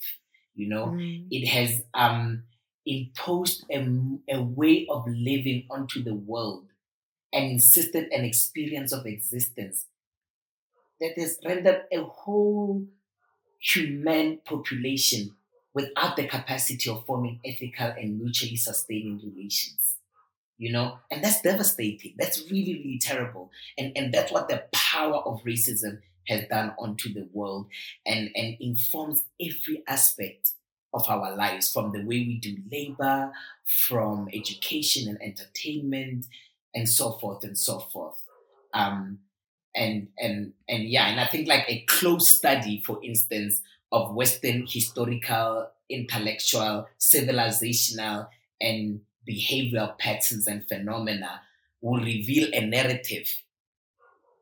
You 0.56 0.70
know, 0.70 0.88
mm. 0.88 1.28
it 1.30 1.48
has 1.48 1.84
um, 1.94 2.44
imposed 2.86 3.66
a, 3.72 3.86
a 4.30 4.42
way 4.42 4.88
of 4.90 5.06
living 5.08 5.66
onto 5.70 6.04
the 6.04 6.16
world 6.16 6.66
and 7.32 7.52
insisted 7.52 8.12
an 8.12 8.26
experience 8.26 8.92
of 8.92 9.06
existence 9.06 9.86
that 11.00 11.18
has 11.18 11.38
rendered 11.46 11.84
a 11.92 12.02
whole 12.02 12.86
human 13.60 14.40
population 14.46 15.36
without 15.74 16.16
the 16.16 16.26
capacity 16.26 16.90
of 16.90 17.06
forming 17.06 17.40
ethical 17.46 17.88
and 17.88 18.18
mutually 18.18 18.56
sustaining 18.56 19.18
relations 19.18 19.95
you 20.58 20.72
know? 20.72 21.00
And 21.12 21.24
that's 21.24 21.42
devastating. 21.42 22.16
That's 22.18 22.50
really 22.52 22.76
really 22.76 23.00
terrible. 23.02 23.52
And 23.78 23.92
and 23.96 24.14
that's 24.14 24.32
what 24.32 24.50
the 24.50 24.64
power 24.74 25.16
of 25.18 25.44
racism 25.44 26.00
has 26.28 26.48
done 26.48 26.74
onto 26.80 27.14
the 27.14 27.28
world 27.34 27.68
and 28.06 28.30
and 28.36 28.58
informs 28.60 29.24
every 29.42 29.84
aspect 29.88 30.52
of 30.94 31.08
our 31.10 31.36
lives 31.36 31.72
from 31.72 31.92
the 31.92 32.00
way 32.00 32.20
we 32.20 32.40
do 32.42 32.56
labor 32.72 33.32
from 33.66 34.30
education 34.34 35.10
and 35.10 35.22
entertainment 35.22 36.26
and 36.74 36.88
so 36.88 37.12
forth 37.14 37.44
and 37.44 37.58
so 37.58 37.80
forth. 37.80 38.22
Um 38.74 39.20
and 39.76 40.08
and 40.18 40.54
and 40.70 40.84
yeah 40.86 41.08
and 41.08 41.20
i 41.20 41.26
think 41.26 41.48
like 41.48 41.66
a 41.68 41.82
close 41.82 42.30
study 42.30 42.82
for 42.86 43.00
instance 43.04 43.62
of 43.92 44.14
western 44.16 44.66
historical 44.68 45.70
intellectual 45.90 46.88
civilizational 47.00 48.28
and 48.62 49.02
behavioral 49.28 49.98
patterns 49.98 50.48
and 50.48 50.68
phenomena 50.68 51.42
will 51.82 52.02
reveal 52.02 52.50
a 52.54 52.66
narrative 52.66 53.44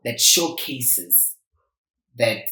that 0.03 0.19
showcases 0.19 1.35
that 2.17 2.49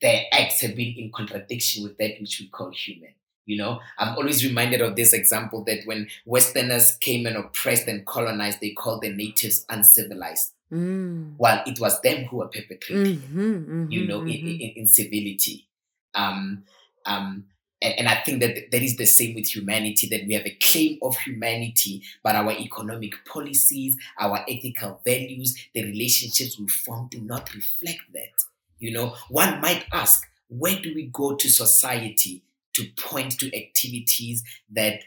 their 0.00 0.24
acts 0.32 0.60
have 0.60 0.74
been 0.74 0.94
in 0.96 1.12
contradiction 1.12 1.84
with 1.84 1.96
that 1.98 2.20
which 2.20 2.40
we 2.40 2.48
call 2.48 2.70
human. 2.70 3.14
You 3.44 3.58
know, 3.58 3.80
I'm 3.98 4.16
always 4.16 4.44
reminded 4.44 4.80
of 4.80 4.94
this 4.94 5.12
example 5.12 5.64
that 5.64 5.80
when 5.84 6.08
Westerners 6.24 6.96
came 7.00 7.26
and 7.26 7.36
oppressed 7.36 7.88
and 7.88 8.06
colonized, 8.06 8.60
they 8.60 8.70
called 8.70 9.02
the 9.02 9.10
natives 9.10 9.66
uncivilized. 9.68 10.52
Mm. 10.72 11.34
While 11.36 11.62
it 11.66 11.80
was 11.80 12.00
them 12.00 12.24
who 12.24 12.38
were 12.38 12.48
perpetrating, 12.48 13.18
mm-hmm, 13.18 13.40
mm-hmm, 13.40 13.90
you 13.90 14.06
know, 14.06 14.20
mm-hmm. 14.20 14.28
in, 14.28 14.60
in, 14.60 14.70
in, 14.76 14.86
civility. 14.86 15.68
Um, 16.14 16.64
um, 17.04 17.44
and, 17.82 17.98
and 17.98 18.08
I 18.08 18.22
think 18.22 18.40
that 18.40 18.70
that 18.70 18.82
is 18.82 18.96
the 18.96 19.06
same 19.06 19.34
with 19.34 19.54
humanity, 19.54 20.08
that 20.08 20.26
we 20.26 20.34
have 20.34 20.46
a 20.46 20.56
claim 20.60 20.98
of 21.02 21.16
humanity, 21.18 22.02
but 22.22 22.36
our 22.36 22.52
economic 22.52 23.12
policies, 23.24 23.96
our 24.18 24.44
ethical 24.48 25.00
values, 25.04 25.56
the 25.74 25.84
relationships 25.84 26.58
we 26.58 26.68
form 26.68 27.08
do 27.10 27.20
not 27.20 27.54
reflect 27.54 28.00
that. 28.14 28.32
You 28.78 28.92
know, 28.92 29.14
one 29.28 29.60
might 29.60 29.84
ask, 29.92 30.28
where 30.48 30.76
do 30.76 30.94
we 30.94 31.06
go 31.06 31.34
to 31.34 31.48
society 31.48 32.42
to 32.74 32.86
point 32.98 33.38
to 33.40 33.54
activities 33.56 34.42
that 34.70 35.00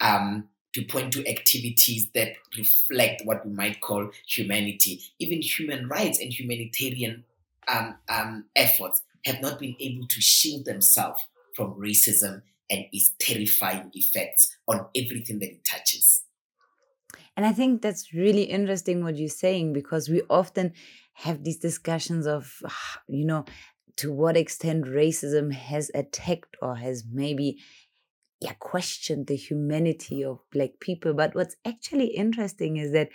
um, 0.00 0.48
to 0.74 0.84
point 0.84 1.12
to 1.14 1.28
activities 1.28 2.08
that 2.14 2.34
reflect 2.56 3.22
what 3.24 3.44
we 3.44 3.52
might 3.52 3.80
call 3.80 4.10
humanity. 4.26 5.00
Even 5.18 5.40
human 5.40 5.88
rights 5.88 6.20
and 6.20 6.32
humanitarian 6.32 7.24
um, 7.66 7.96
um, 8.08 8.44
efforts 8.54 9.02
have 9.24 9.40
not 9.40 9.58
been 9.58 9.74
able 9.80 10.06
to 10.06 10.20
shield 10.20 10.66
themselves 10.66 11.20
from 11.58 11.74
racism 11.74 12.42
and 12.70 12.84
its 12.92 13.14
terrifying 13.18 13.90
effects 13.92 14.56
on 14.68 14.86
everything 14.96 15.40
that 15.40 15.50
it 15.50 15.64
touches. 15.64 16.22
And 17.36 17.44
I 17.44 17.52
think 17.52 17.82
that's 17.82 18.14
really 18.14 18.44
interesting 18.44 19.02
what 19.02 19.16
you're 19.16 19.28
saying 19.28 19.72
because 19.72 20.08
we 20.08 20.22
often 20.30 20.72
have 21.14 21.42
these 21.42 21.58
discussions 21.58 22.26
of, 22.26 22.54
you 23.08 23.26
know, 23.26 23.44
to 23.96 24.12
what 24.12 24.36
extent 24.36 24.84
racism 24.84 25.52
has 25.52 25.90
attacked 25.92 26.56
or 26.62 26.76
has 26.76 27.04
maybe 27.12 27.58
yeah 28.40 28.52
questioned 28.60 29.26
the 29.26 29.34
humanity 29.34 30.22
of 30.22 30.38
black 30.52 30.70
people 30.78 31.12
but 31.12 31.34
what's 31.34 31.56
actually 31.64 32.06
interesting 32.06 32.76
is 32.76 32.92
that 32.92 33.08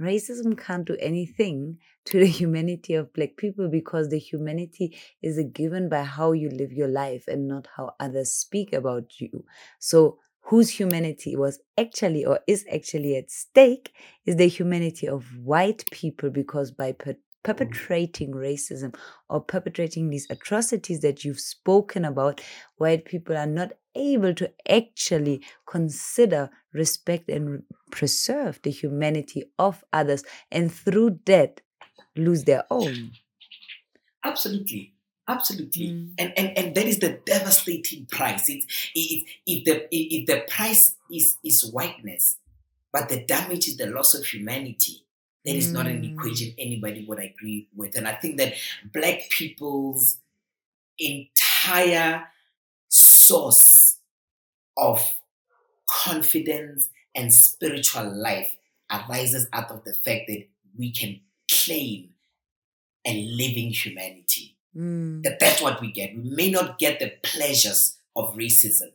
racism 0.00 0.58
can't 0.58 0.86
do 0.86 0.96
anything 1.00 1.78
to 2.06 2.20
the 2.20 2.26
humanity 2.26 2.94
of 2.94 3.12
black 3.14 3.36
people 3.36 3.68
because 3.68 4.08
the 4.08 4.18
humanity 4.18 4.98
is 5.22 5.38
a 5.38 5.44
given 5.44 5.88
by 5.88 6.02
how 6.02 6.32
you 6.32 6.50
live 6.50 6.72
your 6.72 6.88
life 6.88 7.24
and 7.28 7.48
not 7.48 7.66
how 7.76 7.94
others 7.98 8.32
speak 8.32 8.72
about 8.72 9.20
you. 9.20 9.44
So 9.78 10.18
whose 10.44 10.68
humanity 10.68 11.36
was 11.36 11.60
actually 11.78 12.24
or 12.24 12.40
is 12.46 12.66
actually 12.72 13.16
at 13.16 13.30
stake 13.30 13.92
is 14.26 14.36
the 14.36 14.48
humanity 14.48 15.08
of 15.08 15.24
white 15.42 15.84
people 15.90 16.30
because 16.30 16.70
by 16.70 16.92
per- 16.92 17.12
mm. 17.12 17.18
perpetrating 17.42 18.32
racism 18.32 18.94
or 19.30 19.40
perpetrating 19.40 20.10
these 20.10 20.26
atrocities 20.28 21.00
that 21.00 21.24
you've 21.24 21.40
spoken 21.40 22.04
about, 22.04 22.42
white 22.76 23.06
people 23.06 23.36
are 23.36 23.46
not 23.46 23.72
able 23.94 24.34
to 24.34 24.50
actually 24.68 25.42
consider, 25.66 26.50
respect, 26.72 27.28
and 27.28 27.62
preserve 27.90 28.60
the 28.62 28.70
humanity 28.70 29.44
of 29.58 29.84
others, 29.92 30.24
and 30.50 30.72
through 30.72 31.20
that, 31.26 31.60
lose 32.16 32.44
their 32.44 32.64
own. 32.70 33.12
Absolutely. 34.24 34.94
Absolutely, 35.26 35.86
mm. 35.86 36.10
and, 36.18 36.34
and 36.36 36.58
and 36.58 36.74
that 36.74 36.84
is 36.84 36.98
the 36.98 37.18
devastating 37.24 38.04
price. 38.04 38.46
It's 38.50 38.66
it, 38.94 39.24
if 39.46 39.64
the 39.64 39.88
if 39.90 40.26
the 40.26 40.44
price 40.46 40.96
is 41.10 41.38
is 41.42 41.64
whiteness, 41.72 42.36
but 42.92 43.08
the 43.08 43.24
damage 43.24 43.66
is 43.66 43.78
the 43.78 43.86
loss 43.86 44.12
of 44.12 44.26
humanity. 44.26 45.06
That 45.46 45.56
is 45.56 45.68
mm. 45.68 45.72
not 45.72 45.86
an 45.86 46.02
mm. 46.02 46.12
equation 46.12 46.52
anybody 46.58 47.06
would 47.06 47.20
agree 47.20 47.68
with, 47.74 47.96
and 47.96 48.06
I 48.06 48.12
think 48.12 48.36
that 48.36 48.52
black 48.92 49.30
people's 49.30 50.18
entire 50.98 52.24
source 53.26 53.98
of 54.76 55.00
confidence 55.88 56.88
and 57.14 57.32
spiritual 57.32 58.12
life 58.12 58.56
arises 58.90 59.46
out 59.52 59.70
of 59.70 59.84
the 59.84 59.94
fact 59.94 60.22
that 60.28 60.46
we 60.76 60.90
can 60.92 61.20
claim 61.50 62.10
a 63.06 63.22
living 63.36 63.70
humanity. 63.70 64.56
Mm. 64.76 65.22
That 65.22 65.38
that's 65.38 65.62
what 65.62 65.80
we 65.80 65.92
get. 65.92 66.14
We 66.16 66.30
may 66.30 66.50
not 66.50 66.78
get 66.78 66.98
the 66.98 67.12
pleasures 67.22 67.96
of 68.16 68.34
racism. 68.34 68.92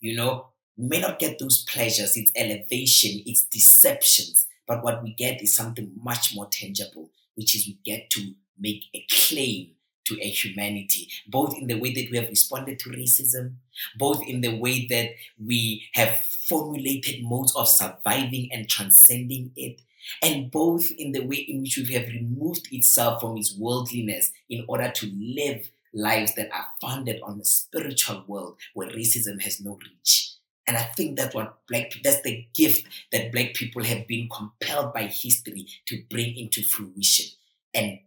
You 0.00 0.16
know, 0.16 0.46
We 0.76 0.88
may 0.88 1.00
not 1.00 1.18
get 1.18 1.38
those 1.38 1.62
pleasures, 1.64 2.16
it's 2.16 2.32
elevation, 2.34 3.22
it's 3.26 3.44
deceptions, 3.44 4.46
but 4.66 4.82
what 4.82 5.02
we 5.02 5.12
get 5.12 5.42
is 5.42 5.54
something 5.54 5.92
much 6.02 6.34
more 6.34 6.46
tangible, 6.46 7.10
which 7.34 7.54
is 7.54 7.66
we 7.66 7.78
get 7.84 8.08
to 8.10 8.34
make 8.58 8.84
a 8.94 9.04
claim 9.10 9.72
to 10.10 10.20
a 10.20 10.28
humanity, 10.28 11.08
both 11.28 11.56
in 11.56 11.68
the 11.68 11.78
way 11.78 11.92
that 11.94 12.10
we 12.10 12.16
have 12.18 12.28
responded 12.28 12.78
to 12.80 12.90
racism, 12.90 13.54
both 13.96 14.22
in 14.26 14.40
the 14.40 14.56
way 14.56 14.86
that 14.88 15.10
we 15.42 15.84
have 15.94 16.18
formulated 16.48 17.22
modes 17.22 17.54
of 17.54 17.68
surviving 17.68 18.48
and 18.52 18.68
transcending 18.68 19.52
it, 19.56 19.80
and 20.22 20.50
both 20.50 20.90
in 20.90 21.12
the 21.12 21.24
way 21.24 21.36
in 21.36 21.62
which 21.62 21.78
we 21.78 21.94
have 21.94 22.08
removed 22.08 22.68
itself 22.72 23.20
from 23.20 23.36
its 23.36 23.56
worldliness 23.56 24.32
in 24.48 24.64
order 24.68 24.90
to 24.90 25.06
live 25.14 25.70
lives 25.94 26.34
that 26.34 26.52
are 26.52 26.66
founded 26.80 27.20
on 27.22 27.40
a 27.40 27.44
spiritual 27.44 28.24
world 28.26 28.58
where 28.74 28.88
racism 28.90 29.40
has 29.42 29.60
no 29.60 29.78
reach. 29.82 30.34
And 30.66 30.76
I 30.76 30.82
think 30.82 31.16
that's 31.16 31.34
what 31.34 31.58
black 31.68 31.92
that's 32.04 32.22
the 32.22 32.46
gift 32.54 32.86
that 33.10 33.32
black 33.32 33.54
people 33.54 33.82
have 33.82 34.06
been 34.06 34.28
compelled 34.28 34.92
by 34.92 35.04
history 35.06 35.66
to 35.86 36.02
bring 36.08 36.36
into 36.36 36.62
fruition. 36.62 37.26
An 37.74 38.00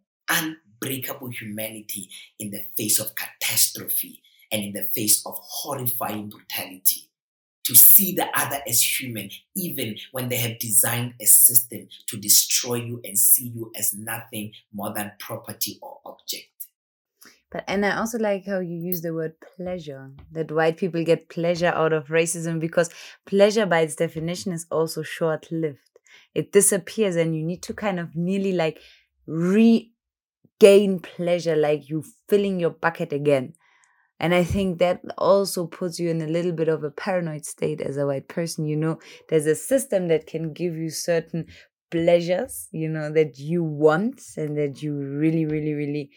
unbreakable 0.84 1.30
humanity 1.30 2.10
in 2.40 2.52
the 2.52 2.64
face 2.78 3.00
of 3.00 3.14
catastrophe 3.16 4.22
and 4.52 4.64
in 4.64 4.74
the 4.74 4.84
face 4.94 5.26
of 5.26 5.38
horrifying 5.42 6.30
brutality 6.30 7.10
to 7.66 7.76
see 7.76 8.14
the 8.14 8.28
other 8.38 8.60
as 8.68 8.82
human, 8.82 9.30
even 9.56 9.96
when 10.12 10.28
they 10.28 10.36
have 10.36 10.60
designed 10.60 11.14
a 11.22 11.26
system 11.26 11.88
to 12.08 12.18
destroy 12.18 12.76
you 12.76 13.02
and 13.06 13.18
see 13.18 13.48
you 13.56 13.72
as 13.78 13.94
nothing 13.94 14.52
more 14.74 14.94
than 14.94 15.14
property 15.18 15.80
or 15.82 16.00
object. 16.06 16.50
But 17.50 17.64
and 17.68 17.86
I 17.86 17.98
also 17.98 18.18
like 18.18 18.46
how 18.46 18.60
you 18.60 18.76
use 18.76 19.02
the 19.02 19.14
word 19.14 19.36
pleasure. 19.56 20.12
That 20.32 20.52
white 20.52 20.76
people 20.76 21.04
get 21.06 21.30
pleasure 21.30 21.68
out 21.68 21.94
of 21.94 22.08
racism 22.08 22.60
because 22.60 22.90
pleasure 23.26 23.66
by 23.66 23.82
its 23.82 23.96
definition 23.96 24.52
is 24.52 24.66
also 24.70 25.04
short 25.04 25.52
lived. 25.52 25.78
It 26.34 26.52
disappears 26.52 27.16
and 27.16 27.36
you 27.36 27.44
need 27.44 27.62
to 27.64 27.74
kind 27.74 28.00
of 28.00 28.16
nearly 28.16 28.54
like 28.54 28.80
regain 30.62 31.00
pleasure, 31.00 31.56
like 31.56 31.90
you 31.90 32.04
filling 32.30 32.60
your 32.60 32.70
bucket 32.72 33.14
again. 33.14 33.54
And 34.20 34.34
I 34.34 34.44
think 34.44 34.80
that 34.80 35.02
also 35.18 35.68
puts 35.68 36.00
you 36.00 36.10
in 36.10 36.22
a 36.22 36.28
little 36.28 36.54
bit 36.54 36.70
of 36.70 36.84
a 36.84 36.92
paranoid 36.92 37.46
state 37.46 37.82
as 37.82 37.98
a 37.98 38.08
white 38.08 38.28
person. 38.28 38.66
You 38.66 38.78
know, 38.78 39.00
there's 39.30 39.48
a 39.48 39.56
system 39.56 40.08
that 40.10 40.28
can 40.28 40.54
give 40.54 40.76
you 40.76 40.90
certain 40.90 41.48
pleasures, 41.92 42.70
you 42.72 42.90
know, 42.90 43.12
that 43.12 43.40
you 43.40 43.64
want 43.64 44.22
and 44.38 44.58
that 44.58 44.82
you 44.82 44.96
really, 44.96 45.46
really, 45.46 45.74
really 45.74 46.12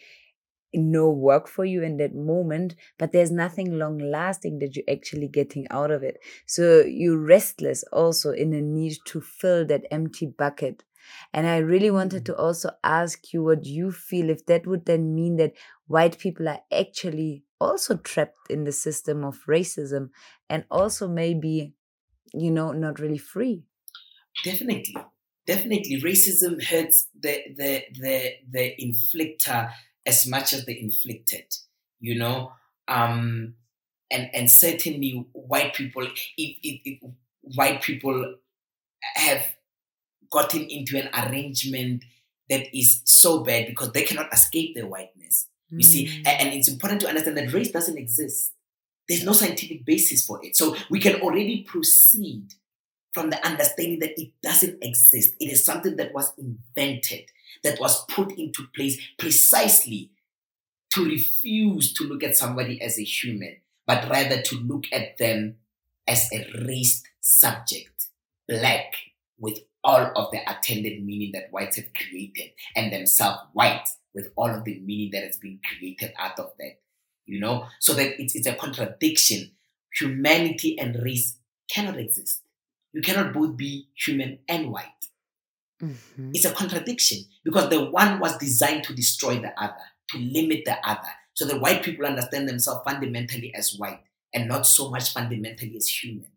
know 0.73 1.09
work 1.09 1.47
for 1.47 1.65
you 1.65 1.83
in 1.83 1.97
that 1.97 2.15
moment, 2.15 2.75
but 2.99 3.11
there's 3.11 3.31
nothing 3.31 3.79
long 3.79 3.97
lasting 3.99 4.59
that 4.59 4.75
you're 4.75 4.85
actually 4.89 5.27
getting 5.27 5.67
out 5.71 5.91
of 5.91 6.03
it. 6.03 6.17
So 6.45 6.81
you're 6.81 7.17
restless 7.17 7.83
also 7.93 8.31
in 8.31 8.53
a 8.53 8.61
need 8.61 8.97
to 9.07 9.21
fill 9.21 9.65
that 9.67 9.85
empty 9.91 10.27
bucket. 10.27 10.83
And 11.33 11.47
I 11.47 11.57
really 11.57 11.91
wanted 11.91 12.25
to 12.27 12.35
also 12.35 12.71
ask 12.83 13.33
you 13.33 13.43
what 13.43 13.65
you 13.65 13.91
feel 13.91 14.29
if 14.29 14.45
that 14.47 14.67
would 14.67 14.85
then 14.85 15.13
mean 15.15 15.37
that 15.37 15.53
white 15.87 16.17
people 16.19 16.47
are 16.47 16.61
actually 16.71 17.43
also 17.59 17.97
trapped 17.97 18.49
in 18.49 18.63
the 18.63 18.71
system 18.71 19.23
of 19.23 19.43
racism 19.47 20.09
and 20.49 20.65
also 20.69 21.07
maybe 21.07 21.73
you 22.33 22.51
know 22.51 22.71
not 22.71 22.99
really 22.99 23.17
free. 23.17 23.65
Definitely. 24.43 24.95
Definitely 25.45 26.01
racism 26.01 26.61
hurts 26.63 27.07
the 27.19 27.41
the 27.55 27.83
the 27.99 28.31
the 28.51 28.75
inflictor 28.79 29.71
as 30.05 30.27
much 30.27 30.53
as 30.53 30.65
the 30.65 30.79
inflicted 30.79 31.45
you 31.99 32.15
know? 32.15 32.51
Um 32.87 33.55
and 34.11 34.29
and 34.33 34.51
certainly 34.51 35.27
white 35.33 35.73
people 35.75 36.03
if, 36.03 36.19
if, 36.37 36.81
if 36.85 36.99
white 37.41 37.81
people 37.81 38.35
have 39.15 39.56
gotten 40.29 40.63
into 40.63 40.97
an 40.97 41.09
arrangement 41.13 42.03
that 42.49 42.75
is 42.77 43.01
so 43.03 43.43
bad 43.43 43.67
because 43.67 43.91
they 43.91 44.03
cannot 44.03 44.31
escape 44.33 44.75
their 44.75 44.87
whiteness 44.87 45.47
you 45.69 45.79
mm. 45.79 45.85
see, 45.85 46.23
and 46.25 46.53
it's 46.53 46.67
important 46.67 47.01
to 47.01 47.07
understand 47.07 47.37
that 47.37 47.53
race 47.53 47.71
doesn't 47.71 47.97
exist. 47.97 48.53
There's 49.07 49.25
no 49.25 49.33
scientific 49.33 49.85
basis 49.85 50.25
for 50.25 50.43
it. 50.43 50.55
So 50.55 50.75
we 50.89 50.99
can 50.99 51.21
already 51.21 51.63
proceed 51.63 52.53
from 53.13 53.29
the 53.29 53.45
understanding 53.45 53.99
that 53.99 54.19
it 54.19 54.31
doesn't 54.41 54.83
exist. 54.83 55.33
It 55.39 55.51
is 55.51 55.65
something 55.65 55.95
that 55.95 56.13
was 56.13 56.33
invented, 56.37 57.31
that 57.63 57.79
was 57.79 58.05
put 58.05 58.31
into 58.37 58.67
place 58.75 58.99
precisely 59.17 60.11
to 60.91 61.05
refuse 61.05 61.93
to 61.93 62.05
look 62.05 62.23
at 62.23 62.37
somebody 62.37 62.81
as 62.81 62.97
a 62.99 63.03
human, 63.03 63.57
but 63.85 64.09
rather 64.09 64.41
to 64.41 64.55
look 64.57 64.85
at 64.91 65.17
them 65.17 65.55
as 66.07 66.29
a 66.31 66.45
raced 66.65 67.05
subject, 67.19 68.07
black, 68.47 68.93
with 69.37 69.59
all 69.87 70.11
of 70.15 70.29
the 70.31 70.39
attendant 70.47 71.03
meaning 71.03 71.31
that 71.31 71.51
whites 71.51 71.77
have 71.77 71.93
created, 71.95 72.51
and 72.75 72.91
themselves 72.91 73.39
white 73.53 73.87
with 74.13 74.29
all 74.35 74.49
of 74.49 74.65
the 74.65 74.79
meaning 74.81 75.09
that 75.13 75.23
has 75.23 75.37
been 75.37 75.59
created 75.63 76.13
out 76.19 76.37
of 76.37 76.51
that. 76.59 76.73
You 77.25 77.39
know, 77.39 77.65
so 77.79 77.93
that 77.93 78.21
it's, 78.21 78.35
it's 78.35 78.47
a 78.47 78.53
contradiction. 78.53 79.51
Humanity 79.99 80.77
and 80.77 81.01
race 81.03 81.37
cannot 81.71 81.97
exist. 81.97 82.41
You 82.93 83.01
cannot 83.01 83.33
both 83.33 83.57
be 83.57 83.87
human 83.95 84.39
and 84.47 84.71
white. 84.71 84.85
Mm-hmm. 85.81 86.31
It's 86.33 86.45
a 86.45 86.53
contradiction 86.53 87.19
because 87.43 87.69
the 87.69 87.85
one 87.85 88.19
was 88.19 88.37
designed 88.37 88.83
to 88.85 88.93
destroy 88.93 89.39
the 89.39 89.53
other, 89.61 89.75
to 90.09 90.17
limit 90.17 90.65
the 90.65 90.77
other. 90.87 91.09
So 91.33 91.45
that 91.45 91.61
white 91.61 91.83
people 91.83 92.05
understand 92.05 92.49
themselves 92.49 92.81
fundamentally 92.85 93.53
as 93.55 93.75
white 93.77 94.01
and 94.33 94.47
not 94.47 94.65
so 94.65 94.89
much 94.89 95.13
fundamentally 95.13 95.75
as 95.77 95.87
human. 95.87 96.31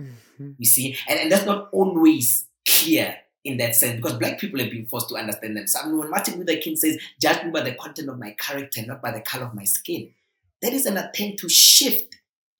Mm-hmm. 0.00 0.52
You 0.58 0.66
see, 0.66 0.96
and, 1.08 1.20
and 1.20 1.32
that's 1.32 1.46
not 1.46 1.68
always 1.72 2.46
clear 2.68 3.16
in 3.44 3.56
that 3.58 3.74
sense 3.74 3.96
because 3.96 4.18
black 4.18 4.38
people 4.38 4.60
have 4.60 4.70
been 4.70 4.86
forced 4.86 5.08
to 5.08 5.16
understand 5.16 5.56
themselves. 5.56 5.88
Mean, 5.88 5.98
when 5.98 6.10
Martin 6.10 6.38
Luther 6.38 6.60
King 6.60 6.76
says, 6.76 6.98
judge 7.20 7.44
me 7.44 7.50
by 7.50 7.62
the 7.62 7.74
content 7.74 8.08
of 8.08 8.18
my 8.18 8.36
character, 8.38 8.82
not 8.86 9.02
by 9.02 9.10
the 9.10 9.20
color 9.20 9.46
of 9.46 9.54
my 9.54 9.64
skin, 9.64 10.10
that 10.60 10.72
is 10.72 10.86
an 10.86 10.96
attempt 10.96 11.40
to 11.40 11.48
shift 11.48 12.16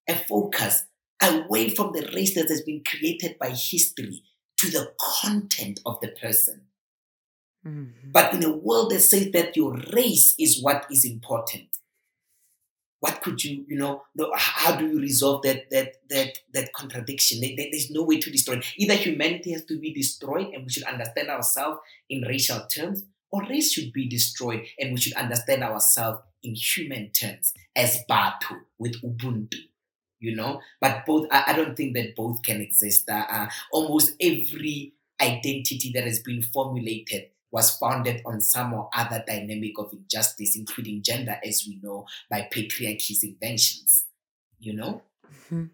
a 0.09 0.15
focus 0.15 0.85
away 1.23 1.71
from 1.71 1.93
the 1.93 2.11
race 2.15 2.35
that 2.35 2.49
has 2.49 2.63
been 2.63 2.83
created 2.85 3.39
by 3.39 3.51
history 3.51 4.23
to 4.57 4.71
the 4.71 4.93
content 5.01 5.81
of 5.87 6.01
the 6.01 6.09
person. 6.09 6.63
Mm-hmm. 7.67 8.11
But 8.11 8.35
in 8.35 8.45
a 8.45 8.51
world 8.51 8.91
that 8.91 9.01
says 9.01 9.31
that 9.31 9.57
your 9.57 9.77
race 9.93 10.35
is 10.39 10.61
what 10.61 10.87
is 10.91 11.05
important, 11.05 11.72
what 13.03 13.21
could 13.21 13.43
you, 13.43 13.65
you 13.67 13.77
know, 13.77 14.05
how 14.37 14.77
do 14.77 14.87
you 14.87 15.01
resolve 15.01 15.43
that 15.43 15.69
that 15.71 15.95
that 16.09 16.39
that 16.55 16.73
contradiction? 16.73 17.41
There's 17.41 17.91
no 17.91 18.05
way 18.05 18.21
to 18.21 18.31
destroy 18.31 18.59
it. 18.59 18.67
Either 18.77 18.95
humanity 18.95 19.51
has 19.51 19.65
to 19.65 19.81
be 19.81 19.93
destroyed 19.93 20.47
and 20.55 20.63
we 20.63 20.71
should 20.71 20.85
understand 20.85 21.29
ourselves 21.29 21.81
in 22.09 22.23
racial 22.23 22.65
terms, 22.67 23.03
or 23.33 23.43
race 23.43 23.73
should 23.73 23.93
be 23.93 24.09
destroyed 24.09 24.67
and 24.79 24.93
we 24.93 25.01
should 25.01 25.15
understand 25.15 25.65
ourselves 25.65 26.21
in 26.45 26.55
human 26.55 27.11
terms 27.11 27.53
as 27.75 28.05
Batho 28.09 28.61
with 28.79 29.03
Ubuntu. 29.03 29.59
You 30.21 30.37
know, 30.37 30.61
but 30.81 31.05
both 31.05 31.27
I, 31.33 31.43
I 31.49 31.53
don't 31.55 31.77
think 31.77 31.97
that 31.97 32.15
both 32.15 32.45
can 32.45 32.61
exist. 32.61 33.11
Uh, 33.11 33.25
uh, 33.29 33.49
almost 33.73 34.13
every 34.21 34.93
identity 35.21 35.91
that 35.97 36.05
has 36.05 36.21
been 36.21 36.41
formulated 36.41 37.31
was 37.53 37.71
founded 37.77 38.23
on 38.25 38.41
some 38.41 38.73
or 38.73 38.89
other 38.95 39.23
dynamic 39.27 39.79
of 39.79 39.93
injustice, 39.93 40.57
including 40.57 41.03
gender, 41.03 41.39
as 41.47 41.65
we 41.69 41.79
know, 41.83 42.07
by 42.29 42.49
patriarchy's 42.51 43.23
inventions. 43.23 44.07
You 44.59 44.75
know? 44.75 45.03
Mm-hmm. 45.53 45.65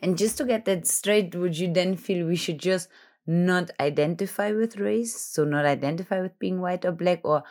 And 0.00 0.16
just 0.16 0.38
to 0.38 0.44
get 0.44 0.64
that 0.66 0.86
straight, 0.86 1.34
would 1.34 1.58
you 1.58 1.72
then 1.72 1.96
feel 1.96 2.26
we 2.26 2.36
should 2.36 2.58
just 2.58 2.88
not 3.26 3.70
identify 3.80 4.52
with 4.52 4.76
race? 4.76 5.18
So, 5.20 5.44
not 5.44 5.66
identify 5.66 6.20
with 6.20 6.38
being 6.38 6.60
white 6.60 6.84
or 6.84 6.92
black? 6.92 7.20
Or 7.24 7.42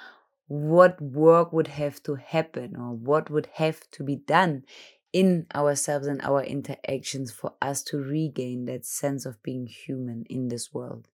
what 0.48 1.02
work 1.02 1.52
would 1.52 1.68
have 1.68 2.02
to 2.04 2.16
happen? 2.16 2.76
Or 2.78 2.94
what 2.94 3.30
would 3.30 3.50
have 3.56 3.90
to 3.92 4.04
be 4.04 4.16
done 4.16 4.64
in 5.12 5.48
ourselves 5.54 6.08
and 6.08 6.22
our 6.22 6.44
interactions 6.44 7.32
for 7.32 7.54
us 7.62 7.84
to 7.84 7.98
regain 7.98 8.66
that 8.66 8.86
sense 8.86 9.26
of 9.26 9.44
being 9.44 9.68
human 9.68 10.26
in 10.30 10.48
this 10.48 10.74
world? 10.74 11.10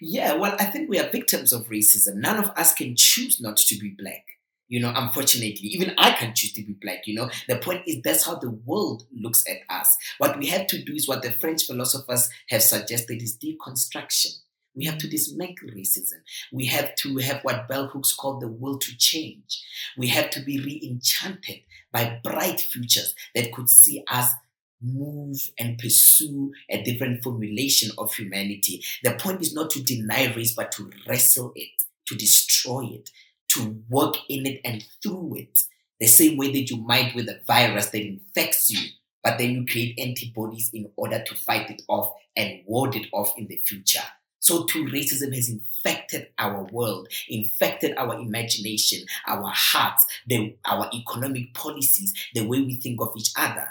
Yeah, 0.00 0.34
well, 0.34 0.56
I 0.58 0.64
think 0.64 0.88
we 0.88 0.98
are 0.98 1.08
victims 1.08 1.52
of 1.52 1.68
racism. 1.68 2.16
None 2.16 2.42
of 2.42 2.50
us 2.50 2.74
can 2.74 2.94
choose 2.96 3.40
not 3.40 3.56
to 3.58 3.78
be 3.78 3.90
black. 3.90 4.24
You 4.68 4.80
know, 4.80 4.92
unfortunately, 4.94 5.68
even 5.68 5.94
I 5.96 6.10
can 6.12 6.34
choose 6.34 6.52
to 6.54 6.62
be 6.62 6.72
black. 6.72 7.06
You 7.06 7.14
know, 7.14 7.30
the 7.48 7.56
point 7.56 7.82
is 7.86 8.02
that's 8.02 8.26
how 8.26 8.34
the 8.34 8.50
world 8.50 9.04
looks 9.14 9.44
at 9.48 9.58
us. 9.72 9.96
What 10.18 10.38
we 10.38 10.46
have 10.46 10.66
to 10.68 10.82
do 10.82 10.94
is 10.94 11.06
what 11.06 11.22
the 11.22 11.30
French 11.30 11.66
philosophers 11.66 12.28
have 12.48 12.62
suggested 12.62 13.22
is 13.22 13.38
deconstruction. 13.38 14.38
We 14.74 14.84
have 14.84 14.98
to 14.98 15.08
dismantle 15.08 15.70
racism. 15.70 16.20
We 16.52 16.66
have 16.66 16.94
to 16.96 17.16
have 17.18 17.40
what 17.42 17.68
bell 17.68 17.86
hooks 17.86 18.12
called 18.12 18.42
the 18.42 18.48
will 18.48 18.78
to 18.78 18.96
change. 18.98 19.64
We 19.96 20.08
have 20.08 20.30
to 20.30 20.40
be 20.40 20.60
re 20.60 20.80
enchanted 20.84 21.60
by 21.92 22.20
bright 22.22 22.60
futures 22.60 23.14
that 23.34 23.52
could 23.52 23.70
see 23.70 24.04
us 24.10 24.30
move 24.82 25.50
and 25.58 25.78
pursue 25.78 26.52
a 26.70 26.82
different 26.82 27.22
formulation 27.22 27.90
of 27.98 28.14
humanity. 28.14 28.84
The 29.02 29.12
point 29.12 29.42
is 29.42 29.54
not 29.54 29.70
to 29.70 29.82
deny 29.82 30.32
race, 30.34 30.54
but 30.54 30.72
to 30.72 30.90
wrestle 31.08 31.52
it, 31.54 31.82
to 32.08 32.14
destroy 32.14 32.86
it, 32.92 33.10
to 33.48 33.82
work 33.88 34.16
in 34.28 34.46
it 34.46 34.60
and 34.64 34.84
through 35.02 35.36
it. 35.36 35.58
The 36.00 36.06
same 36.06 36.36
way 36.36 36.52
that 36.52 36.70
you 36.70 36.76
might 36.78 37.14
with 37.14 37.28
a 37.28 37.40
virus 37.46 37.90
that 37.90 38.06
infects 38.06 38.70
you, 38.70 38.90
but 39.24 39.38
then 39.38 39.50
you 39.50 39.66
create 39.66 39.98
antibodies 39.98 40.70
in 40.72 40.90
order 40.96 41.22
to 41.26 41.34
fight 41.34 41.70
it 41.70 41.82
off 41.88 42.12
and 42.36 42.60
ward 42.66 42.94
it 42.94 43.06
off 43.12 43.32
in 43.38 43.46
the 43.46 43.56
future. 43.66 44.02
So 44.40 44.64
too, 44.64 44.84
racism 44.84 45.34
has 45.34 45.48
infected 45.48 46.28
our 46.38 46.64
world, 46.70 47.08
infected 47.28 47.96
our 47.96 48.14
imagination, 48.14 49.04
our 49.26 49.50
hearts, 49.52 50.06
the, 50.26 50.56
our 50.64 50.88
economic 50.94 51.52
policies, 51.54 52.12
the 52.34 52.46
way 52.46 52.60
we 52.60 52.76
think 52.76 53.00
of 53.00 53.12
each 53.16 53.30
other. 53.36 53.66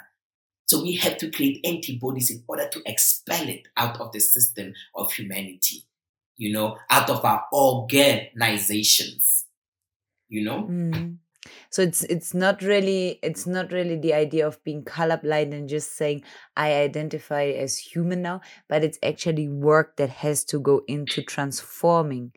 So 0.66 0.82
we 0.82 0.96
have 0.96 1.16
to 1.18 1.30
create 1.30 1.64
antibodies 1.64 2.30
in 2.30 2.42
order 2.48 2.68
to 2.68 2.82
expel 2.86 3.48
it 3.48 3.68
out 3.76 4.00
of 4.00 4.10
the 4.12 4.18
system 4.20 4.74
of 4.94 5.12
humanity, 5.12 5.84
you 6.36 6.52
know, 6.52 6.76
out 6.90 7.08
of 7.08 7.24
our 7.24 7.44
organizations, 7.52 9.46
you 10.28 10.44
know. 10.44 10.64
Mm. 10.64 11.18
So 11.70 11.82
it's 11.82 12.02
it's 12.04 12.34
not 12.34 12.62
really 12.62 13.20
it's 13.22 13.46
not 13.46 13.70
really 13.70 13.96
the 13.96 14.14
idea 14.14 14.46
of 14.46 14.62
being 14.64 14.82
colorblind 14.82 15.52
and 15.52 15.68
just 15.68 15.96
saying 15.96 16.24
I 16.56 16.74
identify 16.74 17.44
as 17.44 17.78
human 17.78 18.22
now, 18.22 18.40
but 18.68 18.82
it's 18.82 18.98
actually 19.02 19.48
work 19.48 19.96
that 19.96 20.10
has 20.10 20.44
to 20.46 20.58
go 20.58 20.82
into 20.88 21.22
transforming 21.22 22.32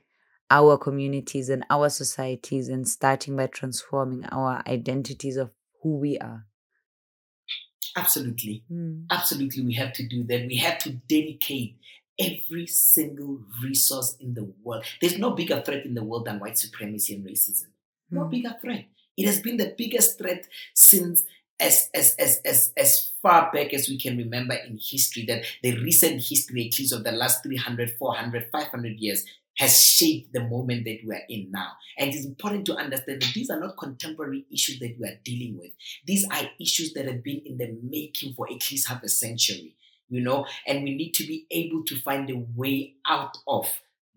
our 0.52 0.78
communities 0.78 1.50
and 1.50 1.66
our 1.70 1.90
societies 1.90 2.70
and 2.70 2.88
starting 2.88 3.36
by 3.36 3.48
transforming 3.48 4.26
our 4.26 4.64
identities 4.68 5.38
of 5.38 5.52
who 5.82 5.98
we 5.98 6.18
are. 6.18 6.46
Absolutely. 7.96 8.64
Mm. 8.72 9.06
Absolutely. 9.10 9.64
We 9.64 9.74
have 9.74 9.94
to 9.94 10.08
do 10.08 10.24
that. 10.26 10.48
We 10.48 10.58
have 10.58 10.78
to 10.80 10.92
dedicate 10.92 11.78
every 12.20 12.68
single 12.68 13.40
resource 13.64 14.18
in 14.20 14.34
the 14.34 14.52
world. 14.64 14.84
There's 15.00 15.18
no 15.18 15.32
bigger 15.32 15.62
threat 15.62 15.86
in 15.86 15.94
the 15.94 16.04
world 16.04 16.26
than 16.26 16.40
white 16.40 16.58
supremacy 16.58 17.16
and 17.16 17.26
racism. 17.26 17.68
No 18.12 18.22
mm. 18.22 18.32
bigger 18.32 18.56
threat. 18.62 18.86
It 19.18 19.26
has 19.26 19.42
been 19.42 19.58
the 19.58 19.74
biggest 19.78 20.18
threat 20.18 20.48
since 20.74 21.24
as, 21.60 21.90
as, 21.94 22.16
as, 22.18 22.42
as, 22.46 22.72
as 22.78 23.12
far 23.22 23.52
back 23.52 23.74
as 23.74 23.90
we 23.90 24.00
can 24.00 24.18
remember 24.18 24.54
in 24.54 24.80
history, 24.82 25.26
that 25.26 25.44
the 25.62 25.78
recent 25.80 26.24
history, 26.24 26.68
at 26.68 26.80
least 26.80 26.94
of 26.94 27.04
the 27.04 27.12
last 27.12 27.44
300, 27.44 27.96
400, 28.00 28.48
500 28.52 28.98
years, 28.98 29.26
has 29.60 29.78
shaped 29.78 30.32
the 30.32 30.40
moment 30.40 30.86
that 30.86 31.00
we 31.06 31.14
are 31.14 31.22
in 31.28 31.52
now. 31.52 31.68
And 31.98 32.14
it's 32.14 32.26
important 32.26 32.66
to 32.68 32.76
understand 32.78 33.22
that 33.22 33.34
these 33.34 33.50
are 33.50 33.60
not 33.60 33.78
contemporary 33.78 34.46
issues 34.52 34.80
that 34.80 34.96
we 34.98 35.06
are 35.06 35.20
dealing 35.26 35.58
with. 35.60 35.72
These 36.06 36.26
are 36.32 36.50
issues 36.62 36.94
that 36.94 37.06
have 37.06 37.22
been 37.22 37.42
in 37.46 37.58
the 37.58 37.78
making 37.84 38.36
for 38.36 38.48
at 38.48 38.72
least 38.72 38.88
half 38.88 39.04
a 39.04 39.10
century, 39.10 39.76
you 40.08 40.22
know, 40.22 40.46
and 40.66 40.84
we 40.84 40.96
need 40.96 41.12
to 41.16 41.28
be 41.28 41.46
able 41.52 41.84
to 41.88 42.00
find 42.00 42.30
a 42.30 42.42
way 42.56 42.94
out 43.06 43.38
of 43.50 43.68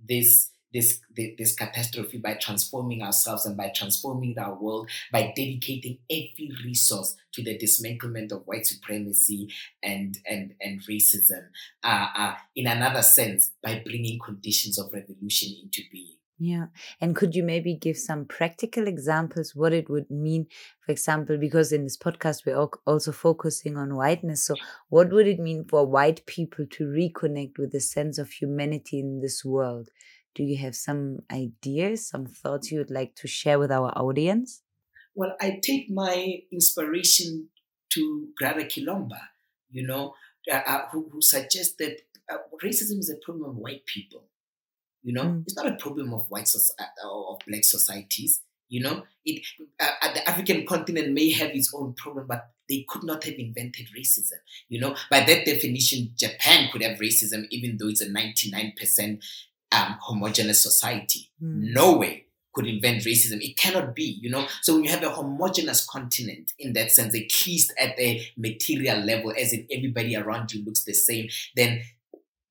this 0.09 0.52
this, 0.73 1.01
this 1.15 1.55
catastrophe 1.55 2.19
by 2.19 2.35
transforming 2.35 3.03
ourselves 3.03 3.47
and 3.47 3.57
by 3.57 3.73
transforming 3.75 4.39
our 4.39 4.55
world, 4.55 4.89
by 5.11 5.33
dedicating 5.37 5.99
every 6.11 6.51
resource 6.65 7.17
to 7.33 7.43
the 7.43 7.59
dismantlement 7.59 8.33
of 8.33 8.43
white 8.47 8.67
supremacy 8.67 9.49
and 9.83 10.19
and 10.27 10.55
and 10.61 10.83
racism. 10.83 11.47
Uh, 11.83 12.07
uh, 12.17 12.35
in 12.55 12.67
another 12.67 13.03
sense, 13.03 13.53
by 13.63 13.83
bringing 13.85 14.19
conditions 14.19 14.79
of 14.79 14.93
revolution 14.93 15.55
into 15.63 15.83
being. 15.91 16.17
Yeah. 16.39 16.67
And 17.01 17.15
could 17.15 17.37
you 17.37 17.45
maybe 17.45 17.77
give 17.77 17.97
some 17.97 18.25
practical 18.25 18.89
examples 18.89 19.55
what 19.55 19.73
it 19.73 19.89
would 19.89 20.11
mean, 20.11 20.49
for 20.81 20.91
example, 20.91 21.37
because 21.39 21.71
in 21.71 21.85
this 21.85 21.97
podcast 21.97 22.45
we're 22.45 22.59
also 22.85 23.13
focusing 23.13 23.77
on 23.77 23.95
whiteness. 23.95 24.47
So, 24.47 24.57
what 24.89 25.13
would 25.13 25.29
it 25.29 25.39
mean 25.39 25.65
for 25.69 25.87
white 25.87 26.27
people 26.27 26.67
to 26.69 26.85
reconnect 26.85 27.59
with 27.59 27.71
the 27.71 27.79
sense 27.79 28.19
of 28.19 28.29
humanity 28.31 28.99
in 28.99 29.21
this 29.21 29.45
world? 29.45 29.91
Do 30.35 30.43
you 30.43 30.57
have 30.59 30.75
some 30.75 31.21
ideas, 31.31 32.07
some 32.07 32.27
thoughts 32.27 32.71
you 32.71 32.79
would 32.79 32.91
like 32.91 33.15
to 33.17 33.29
share 33.29 33.59
with 33.59 33.71
our 33.71 33.91
audience? 33.97 34.63
Well, 35.15 35.37
I 35.41 35.61
take 35.63 35.91
my 35.91 36.43
inspiration 36.51 37.49
to 37.91 38.29
Grada 38.39 38.65
Kilomba, 38.65 39.21
you 39.71 39.87
know, 39.87 40.15
uh, 40.51 40.61
uh, 40.67 40.89
who, 40.91 41.09
who 41.13 41.21
suggests 41.21 41.75
that 41.79 41.99
uh, 42.31 42.39
racism 42.63 42.99
is 42.99 43.11
a 43.11 43.25
problem 43.25 43.51
of 43.51 43.57
white 43.57 43.85
people. 43.87 44.25
You 45.03 45.13
know, 45.13 45.25
mm. 45.25 45.43
it's 45.43 45.57
not 45.57 45.67
a 45.67 45.77
problem 45.77 46.15
of 46.15 46.27
white 46.29 46.49
uh, 46.79 46.85
of 47.09 47.41
black 47.47 47.65
societies. 47.65 48.41
You 48.69 48.83
know, 48.83 49.03
it 49.27 49.45
uh, 49.79 50.13
the 50.15 50.27
African 50.27 50.65
continent 50.65 51.13
may 51.13 51.31
have 51.33 51.51
its 51.51 51.75
own 51.75 51.93
problem, 51.93 52.27
but 52.27 52.51
they 52.69 52.87
could 52.89 53.05
not 53.05 53.25
have 53.25 53.35
invented 53.35 53.89
racism. 53.99 54.39
You 54.69 54.81
know, 54.81 54.97
by 55.11 55.21
that 55.21 55.45
definition, 55.45 56.13
Japan 56.17 56.71
could 56.73 56.83
have 56.83 56.99
racism, 56.99 57.45
even 57.51 57.77
though 57.77 57.89
it's 57.89 58.01
a 58.01 58.09
ninety 58.09 58.51
nine 58.51 58.73
percent 58.79 59.23
um, 59.73 59.97
homogenous 60.01 60.63
society. 60.63 61.31
Mm. 61.43 61.73
No 61.75 61.97
way 61.97 62.27
could 62.53 62.67
invent 62.67 63.03
racism. 63.03 63.41
It 63.41 63.57
cannot 63.57 63.95
be, 63.95 64.19
you 64.21 64.31
know. 64.31 64.47
So 64.61 64.75
when 64.75 64.85
you 64.85 64.91
have 64.91 65.03
a 65.03 65.11
homogenous 65.11 65.87
continent 65.87 66.53
in 66.59 66.75
that 66.75 66.91
sense, 66.91 67.15
at 67.15 67.47
least 67.47 67.73
at 67.79 67.97
the 67.97 68.21
material 68.37 68.99
level, 68.99 69.33
as 69.39 69.53
in 69.53 69.67
everybody 69.71 70.17
around 70.17 70.53
you 70.53 70.65
looks 70.65 70.85
the 70.85 70.93
same, 70.93 71.29
then 71.57 71.83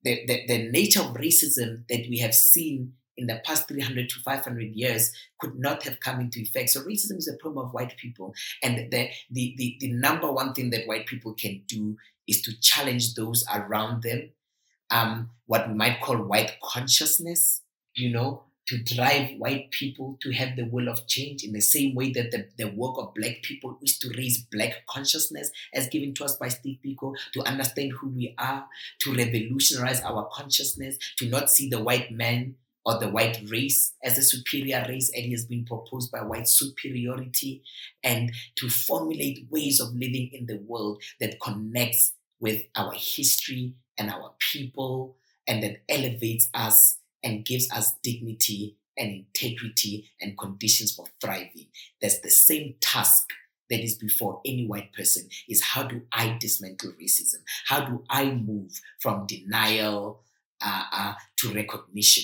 the, 0.04 0.26
the, 0.26 0.46
the 0.48 0.70
nature 0.70 1.02
of 1.02 1.14
racism 1.14 1.84
that 1.88 2.08
we 2.10 2.18
have 2.18 2.34
seen 2.34 2.94
in 3.18 3.28
the 3.28 3.40
past 3.46 3.68
300 3.68 4.10
to 4.10 4.20
500 4.22 4.72
years 4.74 5.12
could 5.40 5.56
not 5.60 5.84
have 5.84 6.00
come 6.00 6.20
into 6.20 6.40
effect. 6.40 6.70
So 6.70 6.82
racism 6.82 7.18
is 7.18 7.28
a 7.28 7.38
problem 7.38 7.66
of 7.66 7.74
white 7.74 7.96
people. 7.98 8.34
And 8.64 8.92
the, 8.92 9.10
the, 9.30 9.54
the, 9.58 9.78
the 9.80 9.92
number 9.92 10.32
one 10.32 10.54
thing 10.54 10.72
that 10.72 10.88
white 10.88 11.06
people 11.06 11.34
can 11.34 11.62
do 11.68 11.98
is 12.28 12.42
to 12.44 12.60
challenge 12.60 13.14
those 13.14 13.46
around 13.54 14.02
them 14.04 14.32
um, 14.92 15.30
what 15.48 15.68
we 15.68 15.74
might 15.74 16.02
call 16.02 16.18
white 16.18 16.58
consciousness, 16.62 17.62
you 17.96 18.12
know, 18.12 18.44
to 18.68 18.78
drive 18.84 19.32
white 19.38 19.72
people 19.72 20.18
to 20.22 20.32
have 20.32 20.56
the 20.56 20.66
will 20.66 20.88
of 20.88 21.08
change 21.08 21.44
in 21.44 21.52
the 21.52 21.62
same 21.62 21.96
way 21.96 22.12
that 22.12 22.32
the, 22.32 22.48
the 22.58 22.72
work 22.72 22.96
of 22.98 23.14
black 23.14 23.42
people 23.42 23.78
is 23.82 23.98
to 23.98 24.10
raise 24.18 24.46
black 24.52 24.86
consciousness 24.88 25.50
as 25.74 25.90
given 25.90 26.14
to 26.14 26.24
us 26.24 26.38
by 26.38 26.48
Steve 26.48 26.78
Biko, 26.86 27.14
to 27.34 27.42
understand 27.44 27.92
who 27.94 28.10
we 28.10 28.36
are, 28.38 28.66
to 29.00 29.14
revolutionize 29.14 30.02
our 30.02 30.30
consciousness, 30.32 30.98
to 31.18 31.28
not 31.28 31.50
see 31.50 31.70
the 31.70 31.84
white 31.84 32.12
man 32.12 32.56
or 32.86 32.98
the 33.00 33.10
white 33.10 33.42
race 33.50 33.94
as 34.04 34.18
a 34.18 34.24
superior 34.24 34.86
race 34.88 35.12
as 35.16 35.26
has 35.26 35.46
been 35.46 35.66
proposed 35.66 36.12
by 36.12 36.20
white 36.20 36.48
superiority, 36.48 37.64
and 38.04 38.32
to 38.56 38.70
formulate 38.70 39.48
ways 39.50 39.80
of 39.80 39.94
living 39.94 40.30
in 40.34 40.46
the 40.46 40.60
world 40.66 41.02
that 41.20 41.40
connects 41.42 42.14
with 42.40 42.64
our 42.76 42.94
history 42.94 43.76
and 43.98 44.10
our 44.10 44.34
people 44.40 45.16
and 45.48 45.64
that 45.64 45.82
elevates 45.90 46.50
us 46.54 46.98
and 47.24 47.46
gives 47.46 47.72
us 47.72 47.94
dignity 48.04 48.78
and 48.98 49.12
integrity 49.12 50.10
and 50.20 50.38
conditions 50.38 50.94
for 50.94 51.06
thriving. 51.20 51.68
That's 52.02 52.20
the 52.20 52.30
same 52.30 52.76
task 52.80 53.30
that 53.70 53.80
is 53.80 53.96
before 53.96 54.42
any 54.46 54.68
white 54.68 54.94
person 54.94 55.30
is 55.48 55.64
how 55.64 55.84
do 55.84 56.02
I 56.12 56.38
dismantle 56.40 56.94
racism? 57.02 57.38
How 57.68 57.86
do 57.86 58.04
I 58.10 58.26
move 58.32 58.80
from 59.00 59.26
denial 59.28 60.24
uh, 60.62 60.84
uh, 60.92 61.14
to 61.38 61.54
recognition? 61.54 62.24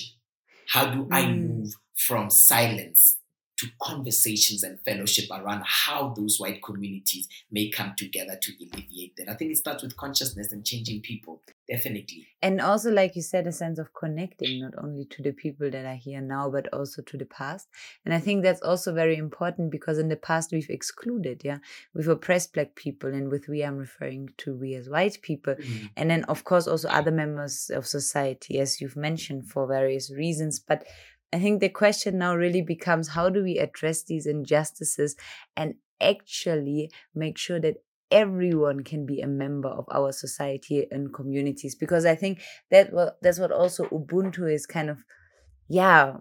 How 0.68 0.86
do 0.86 1.04
mm. 1.04 1.08
I 1.10 1.32
move 1.32 1.74
from 1.96 2.30
silence 2.30 3.17
to 3.58 3.66
conversations 3.82 4.62
and 4.62 4.80
fellowship 4.80 5.28
around 5.30 5.62
how 5.66 6.14
those 6.16 6.38
white 6.38 6.62
communities 6.62 7.28
may 7.50 7.68
come 7.68 7.92
together 7.96 8.38
to 8.40 8.52
alleviate 8.60 9.16
that. 9.16 9.28
I 9.28 9.34
think 9.34 9.50
it 9.50 9.58
starts 9.58 9.82
with 9.82 9.96
consciousness 9.96 10.52
and 10.52 10.64
changing 10.64 11.00
people, 11.00 11.42
definitely. 11.68 12.28
And 12.40 12.60
also, 12.60 12.92
like 12.92 13.16
you 13.16 13.22
said, 13.22 13.48
a 13.48 13.52
sense 13.52 13.80
of 13.80 13.92
connecting 13.92 14.60
not 14.60 14.74
only 14.78 15.06
to 15.06 15.22
the 15.22 15.32
people 15.32 15.70
that 15.70 15.84
are 15.84 15.96
here 15.96 16.20
now, 16.20 16.48
but 16.48 16.72
also 16.72 17.02
to 17.02 17.18
the 17.18 17.24
past. 17.26 17.68
And 18.04 18.14
I 18.14 18.20
think 18.20 18.44
that's 18.44 18.62
also 18.62 18.94
very 18.94 19.16
important 19.16 19.72
because 19.72 19.98
in 19.98 20.08
the 20.08 20.16
past 20.16 20.52
we've 20.52 20.70
excluded, 20.70 21.42
yeah, 21.44 21.58
we've 21.94 22.08
oppressed 22.08 22.54
black 22.54 22.76
people, 22.76 23.12
and 23.12 23.28
with 23.28 23.48
we, 23.48 23.64
I'm 23.64 23.76
referring 23.76 24.30
to 24.38 24.54
we 24.54 24.74
as 24.74 24.88
white 24.88 25.20
people. 25.20 25.54
Mm-hmm. 25.54 25.86
And 25.96 26.10
then, 26.10 26.24
of 26.24 26.44
course, 26.44 26.68
also 26.68 26.88
other 26.88 27.10
members 27.10 27.70
of 27.74 27.88
society, 27.88 28.60
as 28.60 28.80
you've 28.80 28.96
mentioned, 28.96 29.50
for 29.50 29.66
various 29.66 30.12
reasons. 30.12 30.60
But 30.60 30.86
I 31.32 31.38
think 31.38 31.60
the 31.60 31.68
question 31.68 32.18
now 32.18 32.34
really 32.34 32.62
becomes 32.62 33.08
how 33.08 33.28
do 33.28 33.42
we 33.42 33.58
address 33.58 34.02
these 34.02 34.26
injustices 34.26 35.16
and 35.56 35.74
actually 36.00 36.90
make 37.14 37.36
sure 37.36 37.60
that 37.60 37.76
everyone 38.10 38.82
can 38.84 39.04
be 39.04 39.20
a 39.20 39.26
member 39.26 39.68
of 39.68 39.84
our 39.92 40.12
society 40.12 40.86
and 40.90 41.12
communities? 41.12 41.74
Because 41.74 42.06
i 42.06 42.14
think 42.14 42.40
that 42.70 42.92
what 42.92 43.18
that's 43.20 43.38
what 43.38 43.52
also 43.52 43.84
ubuntu 43.88 44.50
is 44.50 44.66
kind 44.66 44.88
of 44.88 45.04
yeah 45.68 46.16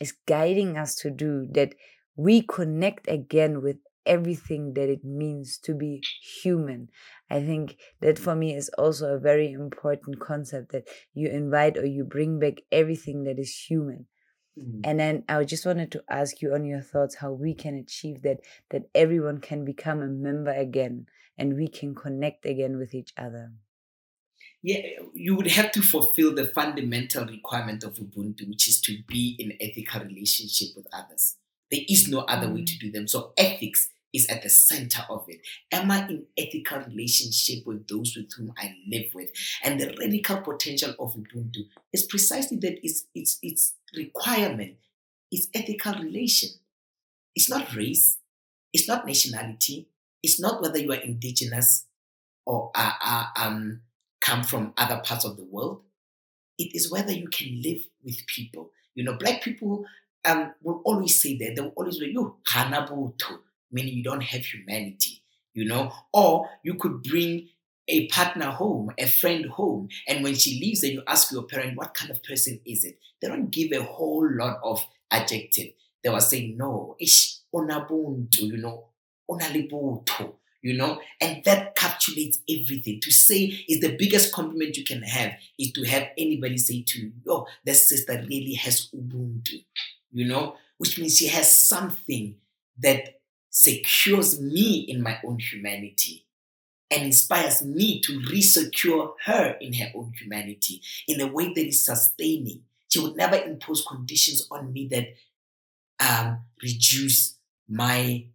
is 0.00 0.12
guiding 0.26 0.76
us 0.76 0.94
to 0.96 1.10
do 1.10 1.46
that 1.52 1.74
we 2.16 2.42
connect 2.42 3.08
again 3.08 3.62
with 3.62 3.76
everything 4.06 4.74
that 4.74 4.88
it 4.88 5.04
means 5.04 5.58
to 5.58 5.74
be 5.74 6.02
human. 6.42 6.88
I 7.30 7.40
think 7.40 7.76
that 8.00 8.18
for 8.18 8.34
me 8.34 8.54
is 8.54 8.70
also 8.78 9.14
a 9.14 9.18
very 9.18 9.52
important 9.52 10.18
concept 10.18 10.72
that 10.72 10.88
you 11.14 11.28
invite 11.28 11.76
or 11.76 11.84
you 11.84 12.04
bring 12.04 12.38
back 12.38 12.62
everything 12.72 13.24
that 13.24 13.38
is 13.38 13.54
human 13.68 14.06
Mm-hmm. 14.58 14.80
And 14.84 14.98
then 14.98 15.24
I 15.28 15.44
just 15.44 15.64
wanted 15.64 15.92
to 15.92 16.02
ask 16.10 16.42
you 16.42 16.52
on 16.54 16.64
your 16.64 16.80
thoughts 16.80 17.16
how 17.16 17.32
we 17.32 17.54
can 17.54 17.76
achieve 17.76 18.22
that 18.22 18.40
that 18.70 18.88
everyone 18.94 19.40
can 19.40 19.64
become 19.64 20.00
a 20.00 20.06
member 20.06 20.50
again 20.50 21.06
and 21.36 21.56
we 21.56 21.68
can 21.68 21.94
connect 21.94 22.44
again 22.44 22.78
with 22.78 22.94
each 22.94 23.12
other. 23.16 23.52
Yeah, 24.62 24.80
you 25.14 25.36
would 25.36 25.46
have 25.46 25.70
to 25.72 25.82
fulfill 25.82 26.34
the 26.34 26.46
fundamental 26.46 27.24
requirement 27.24 27.84
of 27.84 27.94
Ubuntu, 27.94 28.48
which 28.48 28.66
is 28.66 28.80
to 28.82 28.98
be 29.06 29.36
in 29.38 29.56
ethical 29.60 30.00
relationship 30.00 30.68
with 30.76 30.88
others. 30.92 31.36
There 31.70 31.82
is 31.88 32.08
no 32.08 32.20
other 32.20 32.46
mm-hmm. 32.46 32.54
way 32.56 32.64
to 32.64 32.72
mm. 32.72 32.80
do 32.80 32.90
them. 32.90 33.06
So 33.06 33.32
ethics 33.36 33.88
is 34.18 34.26
at 34.26 34.42
the 34.42 34.50
center 34.50 35.02
of 35.08 35.24
it. 35.28 35.40
Am 35.72 35.90
I 35.90 36.06
in 36.08 36.24
ethical 36.36 36.80
relationship 36.80 37.66
with 37.66 37.86
those 37.88 38.16
with 38.16 38.32
whom 38.36 38.52
I 38.58 38.74
live 38.90 39.06
with? 39.14 39.30
And 39.62 39.80
the 39.80 39.94
radical 39.98 40.38
potential 40.38 40.94
of 40.98 41.14
Ubuntu 41.14 41.66
is 41.92 42.04
precisely 42.04 42.58
that 42.58 42.84
its, 42.84 43.06
its, 43.14 43.38
its 43.42 43.74
requirement 43.96 44.74
is 45.32 45.48
ethical 45.54 45.94
relation. 45.94 46.50
It's 47.34 47.48
not 47.48 47.74
race. 47.74 48.18
It's 48.72 48.88
not 48.88 49.06
nationality. 49.06 49.88
It's 50.22 50.40
not 50.40 50.60
whether 50.60 50.78
you 50.78 50.92
are 50.92 50.96
indigenous 50.96 51.86
or 52.44 52.70
are, 52.74 52.94
are, 53.02 53.32
um, 53.36 53.82
come 54.20 54.42
from 54.42 54.72
other 54.76 55.00
parts 55.04 55.24
of 55.24 55.36
the 55.36 55.44
world. 55.44 55.82
It 56.58 56.74
is 56.74 56.90
whether 56.90 57.12
you 57.12 57.28
can 57.28 57.62
live 57.62 57.86
with 58.04 58.26
people. 58.26 58.72
You 58.94 59.04
know, 59.04 59.16
black 59.16 59.42
people 59.42 59.84
um, 60.24 60.52
will 60.62 60.82
always 60.84 61.22
say 61.22 61.38
that. 61.38 61.54
They 61.54 61.62
will 61.62 61.72
always 61.76 61.98
say, 61.98 62.06
you, 62.06 62.36
kanabuto, 62.44 63.38
meaning 63.70 63.94
you 63.94 64.02
don't 64.02 64.22
have 64.22 64.44
humanity, 64.44 65.22
you 65.54 65.66
know? 65.66 65.92
Or 66.12 66.48
you 66.62 66.74
could 66.74 67.02
bring 67.02 67.48
a 67.88 68.06
partner 68.08 68.50
home, 68.50 68.90
a 68.98 69.06
friend 69.06 69.46
home, 69.46 69.88
and 70.06 70.22
when 70.22 70.34
she 70.34 70.60
leaves, 70.60 70.82
then 70.82 70.92
you 70.92 71.02
ask 71.06 71.32
your 71.32 71.44
parent, 71.44 71.76
what 71.76 71.94
kind 71.94 72.10
of 72.10 72.22
person 72.22 72.60
is 72.66 72.84
it? 72.84 72.98
They 73.20 73.28
don't 73.28 73.50
give 73.50 73.72
a 73.72 73.82
whole 73.82 74.28
lot 74.30 74.58
of 74.62 74.84
adjective. 75.10 75.68
They 76.04 76.10
were 76.10 76.20
saying, 76.20 76.56
no, 76.56 76.96
ish, 77.00 77.38
onabuntu, 77.54 78.42
you 78.42 78.58
know, 78.58 78.88
onalibuto, 79.28 80.34
you 80.62 80.76
know, 80.76 81.00
and 81.20 81.42
that 81.44 81.76
capsulates 81.76 82.38
everything. 82.48 83.00
To 83.00 83.10
say 83.10 83.64
is 83.68 83.80
the 83.80 83.96
biggest 83.96 84.32
compliment 84.32 84.76
you 84.76 84.84
can 84.84 85.02
have 85.02 85.32
is 85.58 85.72
to 85.72 85.84
have 85.84 86.08
anybody 86.16 86.58
say 86.58 86.82
to 86.86 87.00
you, 87.00 87.12
oh, 87.28 87.46
that 87.64 87.74
sister 87.74 88.24
really 88.28 88.54
has 88.54 88.90
Ubuntu, 88.94 89.64
you 90.12 90.26
know, 90.26 90.56
which 90.76 90.98
means 90.98 91.16
she 91.16 91.28
has 91.28 91.66
something 91.66 92.36
that 92.80 93.17
secures 93.50 94.40
me 94.40 94.86
in 94.88 95.02
my 95.02 95.18
own 95.24 95.38
humanity 95.38 96.26
and 96.90 97.02
inspires 97.02 97.64
me 97.64 98.00
to 98.00 98.20
resecure 98.20 99.12
her 99.24 99.56
in 99.60 99.74
her 99.74 99.90
own 99.94 100.12
humanity 100.18 100.80
in 101.06 101.20
a 101.20 101.26
way 101.26 101.52
that 101.52 101.66
is 101.66 101.84
sustaining. 101.84 102.62
She 102.88 103.00
would 103.00 103.16
never 103.16 103.36
impose 103.36 103.84
conditions 103.86 104.46
on 104.50 104.72
me 104.72 104.88
that 104.88 105.08
um, 106.00 106.40
reduce 106.62 107.36
my 107.68 108.26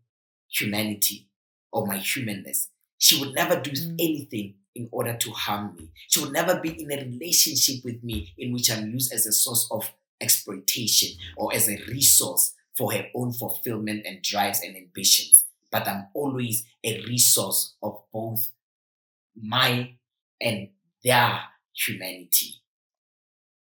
humanity 0.50 1.28
or 1.72 1.88
my 1.88 1.98
humanness. 1.98 2.70
She 3.00 3.20
would 3.20 3.34
never 3.34 3.60
do 3.60 3.72
mm. 3.72 3.94
anything 4.00 4.56
in 4.76 4.90
order 4.92 5.16
to 5.16 5.32
harm 5.32 5.76
me. 5.78 5.90
She 6.10 6.20
would 6.20 6.34
never 6.34 6.60
be 6.60 6.82
in 6.82 6.92
a 6.92 7.04
relationship 7.04 7.84
with 7.84 8.04
me 8.04 8.34
in 8.38 8.54
which 8.54 8.72
I'm 8.72 8.92
used 8.92 9.14
as 9.14 9.26
a 9.26 9.32
source 9.32 9.68
of 9.72 9.92
exploitation 10.22 11.18
or 11.36 11.54
as 11.54 11.68
a 11.68 11.78
resource 11.88 12.54
for 12.78 12.94
her 12.94 13.06
own 13.16 13.34
fulfillment 13.34 14.06
and 14.06 14.22
drives 14.22 14.62
and 14.62 14.76
ambitions. 14.76 15.46
But 15.72 15.88
I'm 15.88 16.08
always 16.14 16.64
a 16.84 17.02
resource 17.06 17.76
of 17.82 18.04
both 18.12 18.52
my 19.36 19.96
and 20.42 20.70
their 21.04 21.40
humanity 21.74 22.62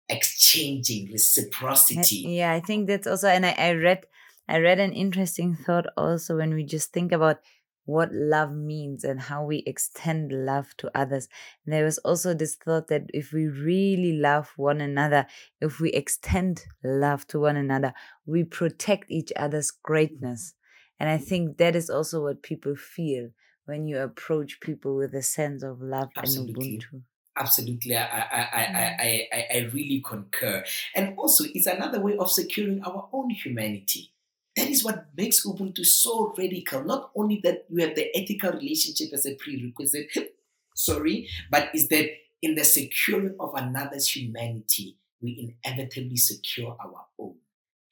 exchanging 0.08 1.10
reciprocity 1.12 2.24
eh, 2.26 2.40
yeah 2.40 2.52
i 2.52 2.60
think 2.60 2.86
that's 2.86 3.06
also 3.06 3.28
and 3.28 3.44
I, 3.44 3.54
I 3.58 3.72
read 3.72 4.06
i 4.48 4.58
read 4.58 4.80
an 4.80 4.94
interesting 4.94 5.54
thought 5.54 5.84
also 5.98 6.38
when 6.38 6.54
we 6.54 6.64
just 6.64 6.92
think 6.92 7.12
about 7.12 7.40
what 7.88 8.12
love 8.12 8.52
means 8.52 9.02
and 9.02 9.18
how 9.18 9.42
we 9.42 9.62
extend 9.64 10.30
love 10.30 10.76
to 10.76 10.90
others. 10.94 11.26
And 11.64 11.72
there 11.72 11.86
was 11.86 11.96
also 11.98 12.34
this 12.34 12.54
thought 12.54 12.88
that 12.88 13.04
if 13.14 13.32
we 13.32 13.46
really 13.46 14.12
love 14.12 14.52
one 14.58 14.82
another, 14.82 15.26
if 15.62 15.80
we 15.80 15.90
extend 15.92 16.64
love 16.84 17.26
to 17.28 17.40
one 17.40 17.56
another, 17.56 17.94
we 18.26 18.44
protect 18.44 19.10
each 19.10 19.32
other's 19.36 19.70
greatness. 19.70 20.52
And 21.00 21.08
I 21.08 21.16
think 21.16 21.56
that 21.56 21.74
is 21.74 21.88
also 21.88 22.24
what 22.24 22.42
people 22.42 22.76
feel 22.76 23.30
when 23.64 23.86
you 23.86 23.98
approach 24.00 24.60
people 24.60 24.94
with 24.94 25.14
a 25.14 25.22
sense 25.22 25.62
of 25.62 25.80
love 25.80 26.10
Absolutely. 26.14 26.74
and 26.74 26.82
Ubuntu. 26.82 27.02
Absolutely, 27.38 27.96
I, 27.96 28.02
I, 28.02 28.04
mm. 28.04 28.74
I, 28.74 28.96
I, 28.98 29.28
I, 29.32 29.46
I 29.54 29.58
really 29.72 30.02
concur. 30.04 30.62
And 30.94 31.16
also, 31.16 31.44
it's 31.54 31.66
another 31.66 32.00
way 32.00 32.18
of 32.18 32.30
securing 32.30 32.82
our 32.82 33.08
own 33.12 33.30
humanity 33.30 34.12
that 34.58 34.68
is 34.68 34.84
what 34.84 35.06
makes 35.16 35.46
Ubuntu 35.46 35.84
so 35.84 36.34
radical. 36.36 36.82
Not 36.82 37.10
only 37.14 37.40
that 37.44 37.64
you 37.68 37.86
have 37.86 37.94
the 37.94 38.10
ethical 38.16 38.52
relationship 38.52 39.12
as 39.12 39.24
a 39.24 39.34
prerequisite, 39.36 40.08
sorry, 40.74 41.28
but 41.50 41.70
is 41.74 41.88
that 41.88 42.08
in 42.42 42.54
the 42.54 42.64
securing 42.64 43.36
of 43.38 43.54
another's 43.54 44.14
humanity, 44.14 44.96
we 45.20 45.54
inevitably 45.64 46.16
secure 46.16 46.76
our 46.80 47.06
own. 47.18 47.36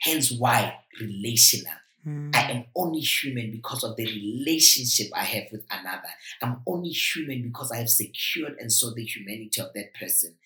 Hence, 0.00 0.32
why 0.32 0.78
relational. 1.00 1.72
Mm. 2.06 2.34
I 2.34 2.50
am 2.52 2.64
only 2.76 3.00
human 3.00 3.50
because 3.50 3.82
of 3.82 3.96
the 3.96 4.04
relationship 4.04 5.08
I 5.14 5.24
have 5.24 5.44
with 5.50 5.64
another. 5.70 6.08
I'm 6.42 6.60
only 6.66 6.90
human 6.90 7.42
because 7.42 7.72
I 7.72 7.78
have 7.78 7.88
secured 7.88 8.56
and 8.60 8.72
saw 8.72 8.92
the 8.94 9.04
humanity 9.04 9.60
of 9.60 9.72
that 9.74 9.94
person. 9.94 10.36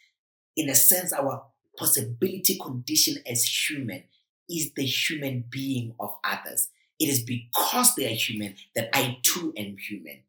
In 0.57 0.71
a 0.71 0.75
sense, 0.75 1.13
our 1.13 1.45
possibility 1.77 2.59
condition 2.59 3.23
as 3.27 3.45
human 3.45 4.05
is 4.51 4.73
the 4.73 4.85
human 4.85 5.45
being 5.49 5.95
of 6.01 6.17
others. 6.25 6.69
It 6.99 7.09
is 7.09 7.23
because 7.23 7.95
they 7.95 8.07
are 8.07 8.15
human 8.15 8.57
that 8.75 8.91
I 8.93 9.19
too 9.23 9.55
am 9.57 9.77
human. 9.79 10.21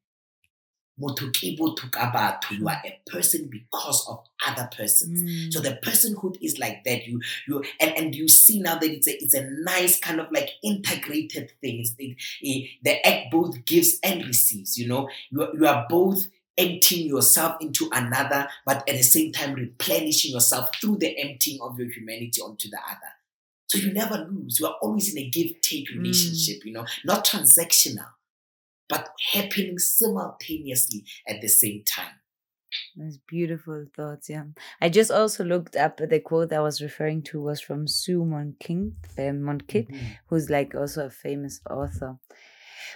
You 2.59 2.67
are 2.67 2.81
a 2.85 3.01
person 3.09 3.49
because 3.49 4.05
of 4.07 4.23
other 4.45 4.69
persons. 4.75 5.23
Mm. 5.23 5.51
So 5.51 5.59
the 5.59 5.79
personhood 5.83 6.37
is 6.41 6.59
like 6.59 6.83
that. 6.83 7.07
You 7.07 7.19
you 7.47 7.63
and, 7.79 7.97
and 7.97 8.15
you 8.15 8.27
see 8.27 8.59
now 8.59 8.75
that 8.75 8.89
it's 8.89 9.07
a 9.07 9.23
it's 9.23 9.33
a 9.33 9.49
nice 9.63 9.99
kind 9.99 10.19
of 10.19 10.31
like 10.31 10.51
integrated 10.63 11.51
thing. 11.59 11.79
It's 11.79 11.95
the, 11.95 12.15
the 12.83 13.07
act 13.07 13.31
both 13.31 13.65
gives 13.65 13.99
and 14.03 14.25
receives. 14.25 14.77
You 14.77 14.87
know, 14.87 15.09
you, 15.31 15.47
you 15.53 15.65
are 15.65 15.87
both 15.89 16.27
emptying 16.57 17.07
yourself 17.07 17.55
into 17.61 17.89
another, 17.91 18.47
but 18.65 18.87
at 18.87 18.95
the 18.95 19.03
same 19.03 19.31
time 19.31 19.55
replenishing 19.55 20.31
yourself 20.31 20.69
through 20.79 20.97
the 20.97 21.17
emptying 21.19 21.59
of 21.61 21.79
your 21.79 21.89
humanity 21.89 22.41
onto 22.41 22.69
the 22.69 22.77
other. 22.77 23.11
So 23.71 23.77
you 23.77 23.93
never 23.93 24.27
lose. 24.29 24.59
You 24.59 24.67
are 24.67 24.75
always 24.81 25.15
in 25.15 25.23
a 25.23 25.29
give 25.29 25.61
take 25.61 25.89
mm. 25.89 25.99
relationship, 25.99 26.57
mm. 26.61 26.65
you 26.65 26.73
know, 26.73 26.85
not 27.05 27.25
transactional, 27.25 28.09
but 28.89 29.07
happening 29.31 29.77
simultaneously 29.77 31.05
at 31.25 31.39
the 31.39 31.47
same 31.47 31.81
time. 31.85 32.15
That's 32.97 33.17
beautiful 33.29 33.85
thoughts, 33.95 34.29
yeah. 34.29 34.43
I 34.81 34.89
just 34.89 35.09
also 35.09 35.45
looked 35.45 35.77
up 35.77 35.97
the 35.97 36.19
quote 36.19 36.51
I 36.51 36.59
was 36.59 36.81
referring 36.81 37.21
to 37.23 37.41
was 37.41 37.61
from 37.61 37.87
Sue 37.87 38.25
Monking, 38.25 38.97
uh, 39.17 39.31
Monk 39.31 39.67
Kidd, 39.67 39.87
mm-hmm. 39.87 40.05
who's 40.27 40.49
like 40.49 40.75
also 40.75 41.05
a 41.05 41.09
famous 41.09 41.61
author. 41.69 42.17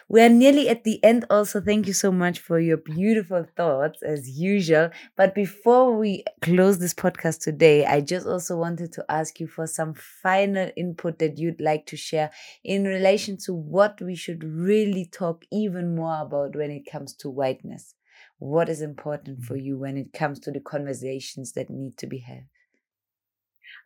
We 0.08 0.22
are 0.22 0.30
nearly 0.30 0.70
at 0.70 0.84
the 0.84 1.04
end, 1.04 1.26
also. 1.30 1.62
Thank 1.62 1.88
you 1.88 1.94
so 1.94 2.12
much 2.12 2.40
for 2.40 2.60
your 2.60 2.78
beautiful 2.78 3.46
thoughts, 3.56 4.02
as 4.04 4.30
usual. 4.30 4.90
But 5.16 5.36
before 5.36 5.98
we 5.98 6.24
close 6.42 6.80
this 6.80 6.94
podcast 6.94 7.42
today, 7.42 7.86
I 7.86 8.02
just 8.02 8.28
also 8.28 8.58
wanted 8.58 8.92
to 8.94 9.06
ask 9.10 9.40
you 9.40 9.48
for 9.48 9.68
some 9.68 9.94
final 9.94 10.70
input 10.76 11.20
that 11.20 11.38
you'd 11.38 11.62
like 11.62 11.86
to 11.88 11.98
share 11.98 12.32
in 12.64 12.86
relation 12.86 13.38
to 13.46 13.54
what 13.54 14.02
we 14.02 14.16
should 14.16 14.44
really 14.44 15.06
talk 15.06 15.46
even 15.52 15.96
more 15.96 16.22
about 16.22 16.56
when 16.56 16.72
it 16.72 16.90
comes 16.92 17.14
to 17.16 17.30
whiteness. 17.30 17.96
What 18.38 18.70
is 18.70 18.82
important 18.82 19.44
for 19.44 19.56
you 19.56 19.78
when 19.78 19.98
it 19.98 20.14
comes 20.14 20.40
to 20.42 20.52
the 20.52 20.60
conversations 20.60 21.54
that 21.54 21.70
need 21.70 21.98
to 21.98 22.08
be 22.08 22.20
had? 22.20 22.46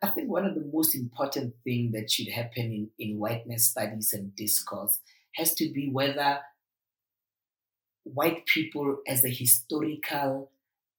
I 0.02 0.08
think 0.08 0.30
one 0.30 0.46
of 0.46 0.54
the 0.54 0.68
most 0.72 0.94
important 0.94 1.54
things 1.62 1.92
that 1.92 2.10
should 2.10 2.28
happen 2.28 2.64
in, 2.64 2.90
in 2.98 3.18
whiteness 3.18 3.66
studies 3.70 4.12
and 4.12 4.34
discourse 4.34 4.98
has 5.34 5.54
to 5.54 5.70
be 5.72 5.90
whether 5.90 6.40
white 8.04 8.46
people 8.46 8.98
as 9.06 9.24
a 9.24 9.28
historical 9.28 10.50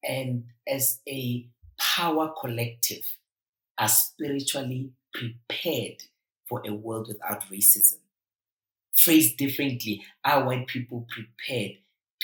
and 0.03 0.45
as 0.67 0.99
a 1.07 1.47
power 1.79 2.31
collective 2.39 3.17
are 3.77 3.89
spiritually 3.89 4.91
prepared 5.13 6.03
for 6.47 6.61
a 6.65 6.73
world 6.73 7.07
without 7.07 7.49
racism. 7.49 7.97
Phrased 8.95 9.37
differently, 9.37 10.03
are 10.23 10.45
white 10.45 10.67
people 10.67 11.07
prepared 11.09 11.77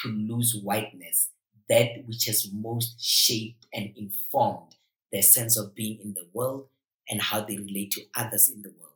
to 0.04 0.10
lose 0.10 0.60
whiteness, 0.64 1.30
that 1.70 2.06
which 2.06 2.26
has 2.26 2.52
most 2.54 3.02
shaped 3.04 3.66
and 3.74 3.92
informed 3.96 4.76
their 5.12 5.22
sense 5.22 5.58
of 5.58 5.74
being 5.74 6.00
in 6.04 6.14
the 6.14 6.28
world 6.34 6.68
and 7.10 7.22
how 7.22 7.42
they 7.42 7.58
relate 7.58 7.92
to 7.92 8.02
others 8.16 8.50
in 8.50 8.62
the 8.62 8.70
world? 8.70 8.87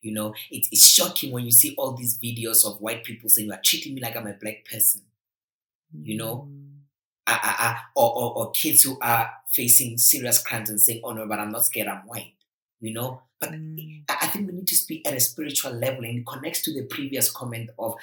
You 0.00 0.12
know, 0.12 0.34
it, 0.50 0.66
it's 0.70 0.86
shocking 0.88 1.32
when 1.32 1.44
you 1.44 1.50
see 1.50 1.74
all 1.76 1.92
these 1.92 2.18
videos 2.18 2.64
of 2.64 2.80
white 2.80 3.04
people 3.04 3.28
saying, 3.28 3.48
You 3.48 3.54
are 3.54 3.60
treating 3.64 3.94
me 3.94 4.00
like 4.00 4.16
I'm 4.16 4.26
a 4.26 4.34
black 4.34 4.64
person. 4.70 5.02
You 6.02 6.16
know. 6.16 6.48
I, 7.26 7.32
I, 7.32 7.66
I, 7.68 7.76
or, 7.94 8.16
or, 8.16 8.38
or 8.38 8.50
kids 8.52 8.82
who 8.84 8.98
are 9.02 9.30
facing 9.52 9.98
serious 9.98 10.42
crimes 10.42 10.70
and 10.70 10.80
saying, 10.80 11.02
Oh 11.04 11.12
no, 11.12 11.26
but 11.26 11.38
I'm 11.38 11.52
not 11.52 11.66
scared, 11.66 11.88
I'm 11.88 12.06
white. 12.06 12.32
You 12.80 12.94
know, 12.94 13.22
but 13.40 13.50
mm. 13.50 14.04
I, 14.08 14.16
I 14.22 14.26
think 14.28 14.46
we 14.46 14.54
need 14.54 14.68
to 14.68 14.76
speak 14.76 15.06
at 15.06 15.14
a 15.14 15.20
spiritual 15.20 15.72
level 15.72 16.04
and 16.04 16.20
it 16.20 16.26
connects 16.26 16.62
to 16.62 16.72
the 16.72 16.86
previous 16.86 17.30
comment 17.30 17.70
of 17.78 17.96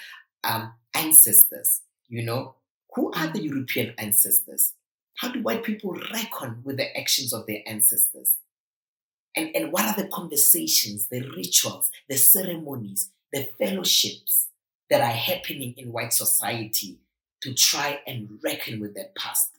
um, 0.44 0.74
ancestors. 0.94 1.82
You 2.08 2.24
know, 2.24 2.56
who 2.94 3.12
are 3.14 3.28
the 3.28 3.40
mm. 3.40 3.46
European 3.46 3.94
ancestors? 3.98 4.74
How 5.16 5.32
do 5.32 5.42
white 5.42 5.64
people 5.64 5.98
reckon 6.14 6.62
with 6.64 6.78
the 6.78 6.96
actions 6.98 7.34
of 7.34 7.48
their 7.48 7.62
ancestors? 7.66 8.36
And, 9.36 9.56
and 9.56 9.72
what 9.72 9.86
are 9.86 10.02
the 10.02 10.08
conversations, 10.08 11.08
the 11.08 11.22
rituals, 11.36 11.92
the 12.08 12.18
ceremonies, 12.18 13.10
the 13.34 13.50
fellowships 13.60 14.48
that 14.90 15.02
are 15.02 15.16
happening 15.16 15.74
in 15.78 15.92
white 15.92 16.14
society 16.14 17.00
to 17.42 17.54
try 17.54 18.00
and 18.08 18.40
reckon 18.44 18.80
with 18.80 18.96
that 18.96 19.16
past. 19.16 19.52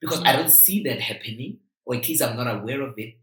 Because 0.00 0.20
I 0.20 0.28
mm-hmm. 0.28 0.38
don't 0.42 0.50
see 0.50 0.82
that 0.84 1.00
happening, 1.00 1.58
or 1.84 1.96
at 1.96 2.08
least 2.08 2.22
I'm 2.22 2.36
not 2.36 2.54
aware 2.54 2.82
of 2.82 2.94
it. 2.98 3.18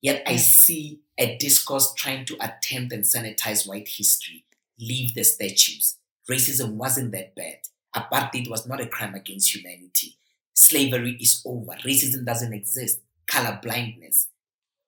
Yet 0.00 0.22
I 0.26 0.36
see 0.36 1.00
a 1.16 1.36
discourse 1.36 1.94
trying 1.94 2.24
to 2.26 2.36
attempt 2.40 2.92
and 2.92 3.04
sanitize 3.04 3.68
white 3.68 3.88
history, 3.88 4.44
leave 4.78 5.14
the 5.14 5.24
statues. 5.24 5.96
Racism 6.28 6.72
wasn't 6.72 7.12
that 7.12 7.36
bad. 7.36 7.58
Apartheid 7.94 8.50
was 8.50 8.66
not 8.66 8.80
a 8.80 8.86
crime 8.86 9.14
against 9.14 9.54
humanity. 9.54 10.16
Slavery 10.54 11.16
is 11.20 11.42
over. 11.46 11.72
Racism 11.84 12.24
doesn't 12.24 12.52
exist. 12.52 13.00
Color 13.26 13.60
blindness. 13.62 14.28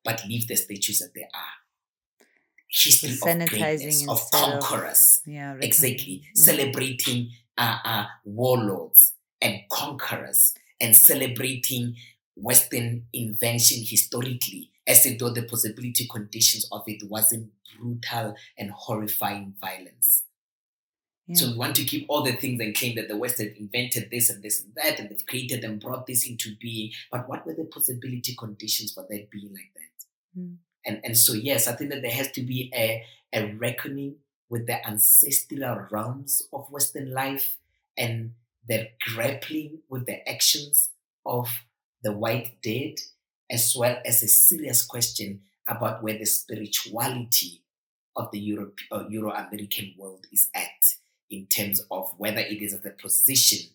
But 0.04 0.24
leave 0.26 0.46
the 0.48 0.56
statues 0.56 1.00
as 1.00 1.10
they 1.14 1.22
are. 1.22 2.26
History 2.68 3.10
of 3.12 3.48
greatness, 3.48 4.08
of 4.08 4.20
conquerors. 4.32 5.20
Of, 5.26 5.32
yeah, 5.32 5.56
exactly. 5.60 6.24
Mm. 6.24 6.36
Celebrating 6.36 7.30
uh, 7.56 7.78
uh, 7.84 8.06
warlords 8.24 9.14
and 9.40 9.60
conquerors 9.70 10.54
and 10.80 10.96
celebrating 10.96 11.94
Western 12.36 13.06
invention 13.12 13.84
historically 13.86 14.70
as 14.86 15.06
though 15.18 15.30
the 15.30 15.44
possibility 15.44 16.06
conditions 16.10 16.68
of 16.72 16.82
it 16.86 17.02
wasn't 17.08 17.50
brutal 17.78 18.34
and 18.58 18.70
horrifying 18.70 19.54
violence. 19.60 20.24
Yeah. 21.26 21.36
So 21.36 21.52
we 21.52 21.56
want 21.56 21.76
to 21.76 21.84
keep 21.84 22.06
all 22.08 22.22
the 22.22 22.32
things 22.32 22.60
and 22.60 22.74
claim 22.74 22.96
that 22.96 23.08
the 23.08 23.16
West 23.16 23.38
had 23.38 23.54
invented 23.58 24.10
this 24.10 24.28
and 24.28 24.42
this 24.42 24.60
and 24.60 24.74
that, 24.74 25.00
and 25.00 25.08
they've 25.08 25.26
created 25.26 25.64
and 25.64 25.80
brought 25.80 26.06
this 26.06 26.28
into 26.28 26.54
being. 26.60 26.90
But 27.10 27.28
what 27.28 27.46
were 27.46 27.54
the 27.54 27.64
possibility 27.64 28.34
conditions 28.38 28.92
for 28.92 29.06
that 29.08 29.30
being 29.30 29.50
like 29.52 29.72
that? 29.74 29.83
Mm. 30.38 30.56
And 30.86 31.00
and 31.04 31.16
so 31.16 31.32
yes, 31.32 31.66
I 31.66 31.72
think 31.72 31.90
that 31.90 32.02
there 32.02 32.10
has 32.10 32.30
to 32.32 32.42
be 32.42 32.70
a, 32.74 33.04
a 33.32 33.52
reckoning 33.54 34.16
with 34.48 34.66
the 34.66 34.86
ancestral 34.86 35.86
realms 35.90 36.42
of 36.52 36.70
Western 36.70 37.12
life 37.12 37.56
and 37.96 38.32
the 38.68 38.88
grappling 39.14 39.78
with 39.88 40.06
the 40.06 40.28
actions 40.28 40.90
of 41.24 41.48
the 42.02 42.12
white 42.12 42.56
dead, 42.62 42.96
as 43.50 43.74
well 43.76 43.98
as 44.04 44.22
a 44.22 44.28
serious 44.28 44.84
question 44.84 45.40
about 45.66 46.02
where 46.02 46.18
the 46.18 46.26
spirituality 46.26 47.62
of 48.16 48.30
the 48.30 48.38
Europe, 48.38 48.78
uh, 48.92 49.08
Euro-American 49.08 49.94
world 49.96 50.26
is 50.32 50.48
at 50.54 50.94
in 51.30 51.46
terms 51.46 51.80
of 51.90 52.12
whether 52.18 52.40
it 52.40 52.62
is 52.62 52.74
at 52.74 52.86
a 52.86 52.90
position 52.90 53.70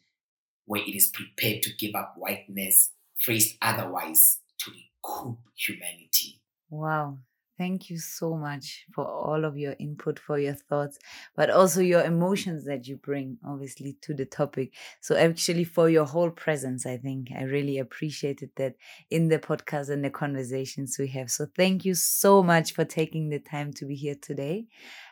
where 0.65 0.81
it 0.81 0.95
is 0.95 1.07
prepared 1.07 1.63
to 1.63 1.75
give 1.75 1.95
up 1.95 2.13
whiteness, 2.15 2.91
phrased 3.19 3.57
otherwise, 3.61 4.39
to 4.59 4.71
recoup 4.71 5.39
humanity. 5.55 6.39
Wow. 6.69 7.19
Thank 7.57 7.89
you 7.89 7.97
so 7.97 8.37
much 8.37 8.85
for 8.93 9.05
all 9.05 9.43
of 9.43 9.57
your 9.57 9.75
input, 9.79 10.17
for 10.17 10.39
your 10.39 10.53
thoughts, 10.53 10.97
but 11.35 11.49
also 11.49 11.81
your 11.81 12.03
emotions 12.05 12.63
that 12.65 12.87
you 12.87 12.95
bring, 12.95 13.37
obviously, 13.45 13.97
to 14.03 14.13
the 14.13 14.25
topic. 14.25 14.73
So, 15.01 15.17
actually, 15.17 15.65
for 15.65 15.89
your 15.89 16.05
whole 16.05 16.29
presence, 16.31 16.85
I 16.85 16.95
think 16.95 17.27
I 17.37 17.43
really 17.43 17.77
appreciated 17.77 18.51
that 18.55 18.75
in 19.09 19.27
the 19.27 19.39
podcast 19.39 19.89
and 19.89 20.05
the 20.05 20.09
conversations 20.09 20.95
we 20.97 21.07
have. 21.09 21.29
So, 21.29 21.47
thank 21.53 21.83
you 21.83 21.95
so 21.95 22.41
much 22.41 22.71
for 22.73 22.85
taking 22.85 23.27
the 23.27 23.39
time 23.39 23.73
to 23.73 23.85
be 23.85 23.95
here 23.95 24.15
today. 24.15 24.67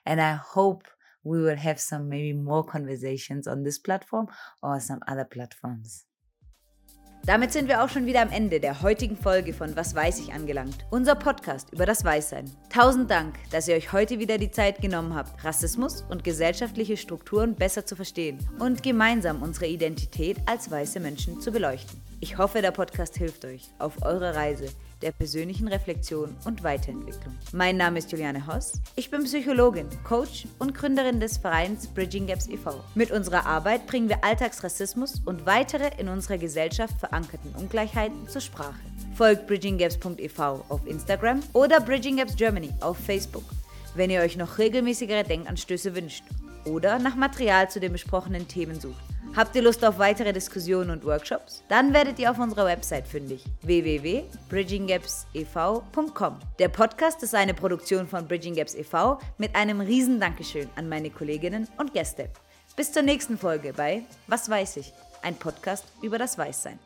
And 0.05 0.21
I 0.21 0.35
hope 0.35 0.83
we 1.25 1.41
will 1.41 1.57
have 1.57 1.81
some 1.81 2.07
maybe 2.07 2.31
more 2.31 2.63
conversations 2.63 3.45
on 3.45 3.63
this 3.63 3.77
platform 3.77 4.27
or 4.63 4.79
some 4.79 4.99
other 5.05 5.25
platforms. 5.25 6.05
Damit 7.27 7.51
sind 7.51 7.67
wir 7.67 7.83
auch 7.83 7.89
schon 7.89 8.05
wieder 8.05 8.21
am 8.21 8.31
Ende 8.31 8.61
der 8.61 8.81
heutigen 8.81 9.17
Folge 9.17 9.51
von 9.51 9.75
Was 9.75 9.93
weiß 9.93 10.19
ich 10.21 10.31
angelangt, 10.31 10.85
unser 10.91 11.13
Podcast 11.13 11.73
über 11.73 11.85
das 11.85 12.05
Weißsein. 12.05 12.49
Tausend 12.69 13.11
Dank, 13.11 13.35
dass 13.51 13.67
ihr 13.67 13.75
euch 13.75 13.91
heute 13.91 14.17
wieder 14.19 14.37
die 14.37 14.49
Zeit 14.49 14.79
genommen 14.79 15.13
habt, 15.13 15.43
Rassismus 15.43 16.03
und 16.03 16.23
gesellschaftliche 16.23 16.95
Strukturen 16.95 17.53
besser 17.53 17.85
zu 17.85 17.97
verstehen 17.97 18.39
und 18.59 18.81
gemeinsam 18.81 19.41
unsere 19.41 19.67
Identität 19.67 20.37
als 20.45 20.71
weiße 20.71 21.01
Menschen 21.01 21.41
zu 21.41 21.51
beleuchten. 21.51 21.99
Ich 22.21 22.37
hoffe, 22.37 22.61
der 22.61 22.71
Podcast 22.71 23.17
hilft 23.17 23.43
euch 23.43 23.63
auf 23.77 24.01
eurer 24.03 24.33
Reise 24.33 24.69
der 25.01 25.11
persönlichen 25.11 25.67
Reflexion 25.67 26.35
und 26.45 26.63
Weiterentwicklung. 26.63 27.35
Mein 27.51 27.77
Name 27.77 27.99
ist 27.99 28.11
Juliane 28.11 28.45
Hoss. 28.47 28.73
Ich 28.95 29.09
bin 29.09 29.23
Psychologin, 29.23 29.87
Coach 30.03 30.47
und 30.59 30.73
Gründerin 30.73 31.19
des 31.19 31.37
Vereins 31.37 31.87
Bridging 31.87 32.27
Gaps 32.27 32.47
e.V. 32.47 32.83
Mit 32.95 33.11
unserer 33.11 33.45
Arbeit 33.45 33.87
bringen 33.87 34.09
wir 34.09 34.23
Alltagsrassismus 34.23 35.21
und 35.25 35.45
weitere 35.45 35.89
in 35.99 36.07
unserer 36.07 36.37
Gesellschaft 36.37 36.99
verankerten 36.99 37.53
Ungleichheiten 37.55 38.27
zur 38.27 38.41
Sprache. 38.41 38.79
Folgt 39.15 39.47
bridginggaps.ev 39.47 40.39
auf 40.39 40.85
Instagram 40.85 41.41
oder 41.53 41.79
Bridging 41.79 42.17
Gaps 42.17 42.35
Germany 42.35 42.69
auf 42.81 42.97
Facebook, 42.97 43.45
wenn 43.95 44.09
ihr 44.09 44.21
euch 44.21 44.37
noch 44.37 44.57
regelmäßigere 44.57 45.23
Denkanstöße 45.23 45.95
wünscht 45.95 46.23
oder 46.65 46.99
nach 46.99 47.15
Material 47.15 47.69
zu 47.69 47.79
den 47.79 47.93
besprochenen 47.93 48.47
Themen 48.47 48.79
sucht. 48.79 49.06
Habt 49.35 49.55
ihr 49.55 49.61
Lust 49.61 49.85
auf 49.85 49.99
weitere 49.99 50.33
Diskussionen 50.33 50.89
und 50.89 51.05
Workshops? 51.05 51.63
Dann 51.69 51.93
werdet 51.93 52.17
ihr 52.17 52.31
auf 52.31 52.39
unserer 52.39 52.65
Website 52.65 53.07
fündig 53.07 53.45
www.bridginggapsev.com. 53.61 56.39
Der 56.57 56.69
Podcast 56.69 57.21
ist 57.21 57.35
eine 57.35 57.53
Produktion 57.53 58.07
von 58.07 58.27
Bridging 58.27 58.55
Gaps 58.55 58.73
e.V. 58.73 59.19
mit 59.37 59.55
einem 59.55 59.81
riesen 59.81 60.19
Dankeschön 60.19 60.67
an 60.75 60.89
meine 60.89 61.11
Kolleginnen 61.11 61.67
und 61.77 61.93
Gäste. 61.93 62.31
Bis 62.75 62.91
zur 62.91 63.03
nächsten 63.03 63.37
Folge 63.37 63.73
bei 63.73 64.01
Was 64.27 64.49
weiß 64.49 64.77
ich? 64.77 64.91
Ein 65.21 65.35
Podcast 65.35 65.85
über 66.01 66.17
das 66.17 66.35
Weißsein. 66.37 66.79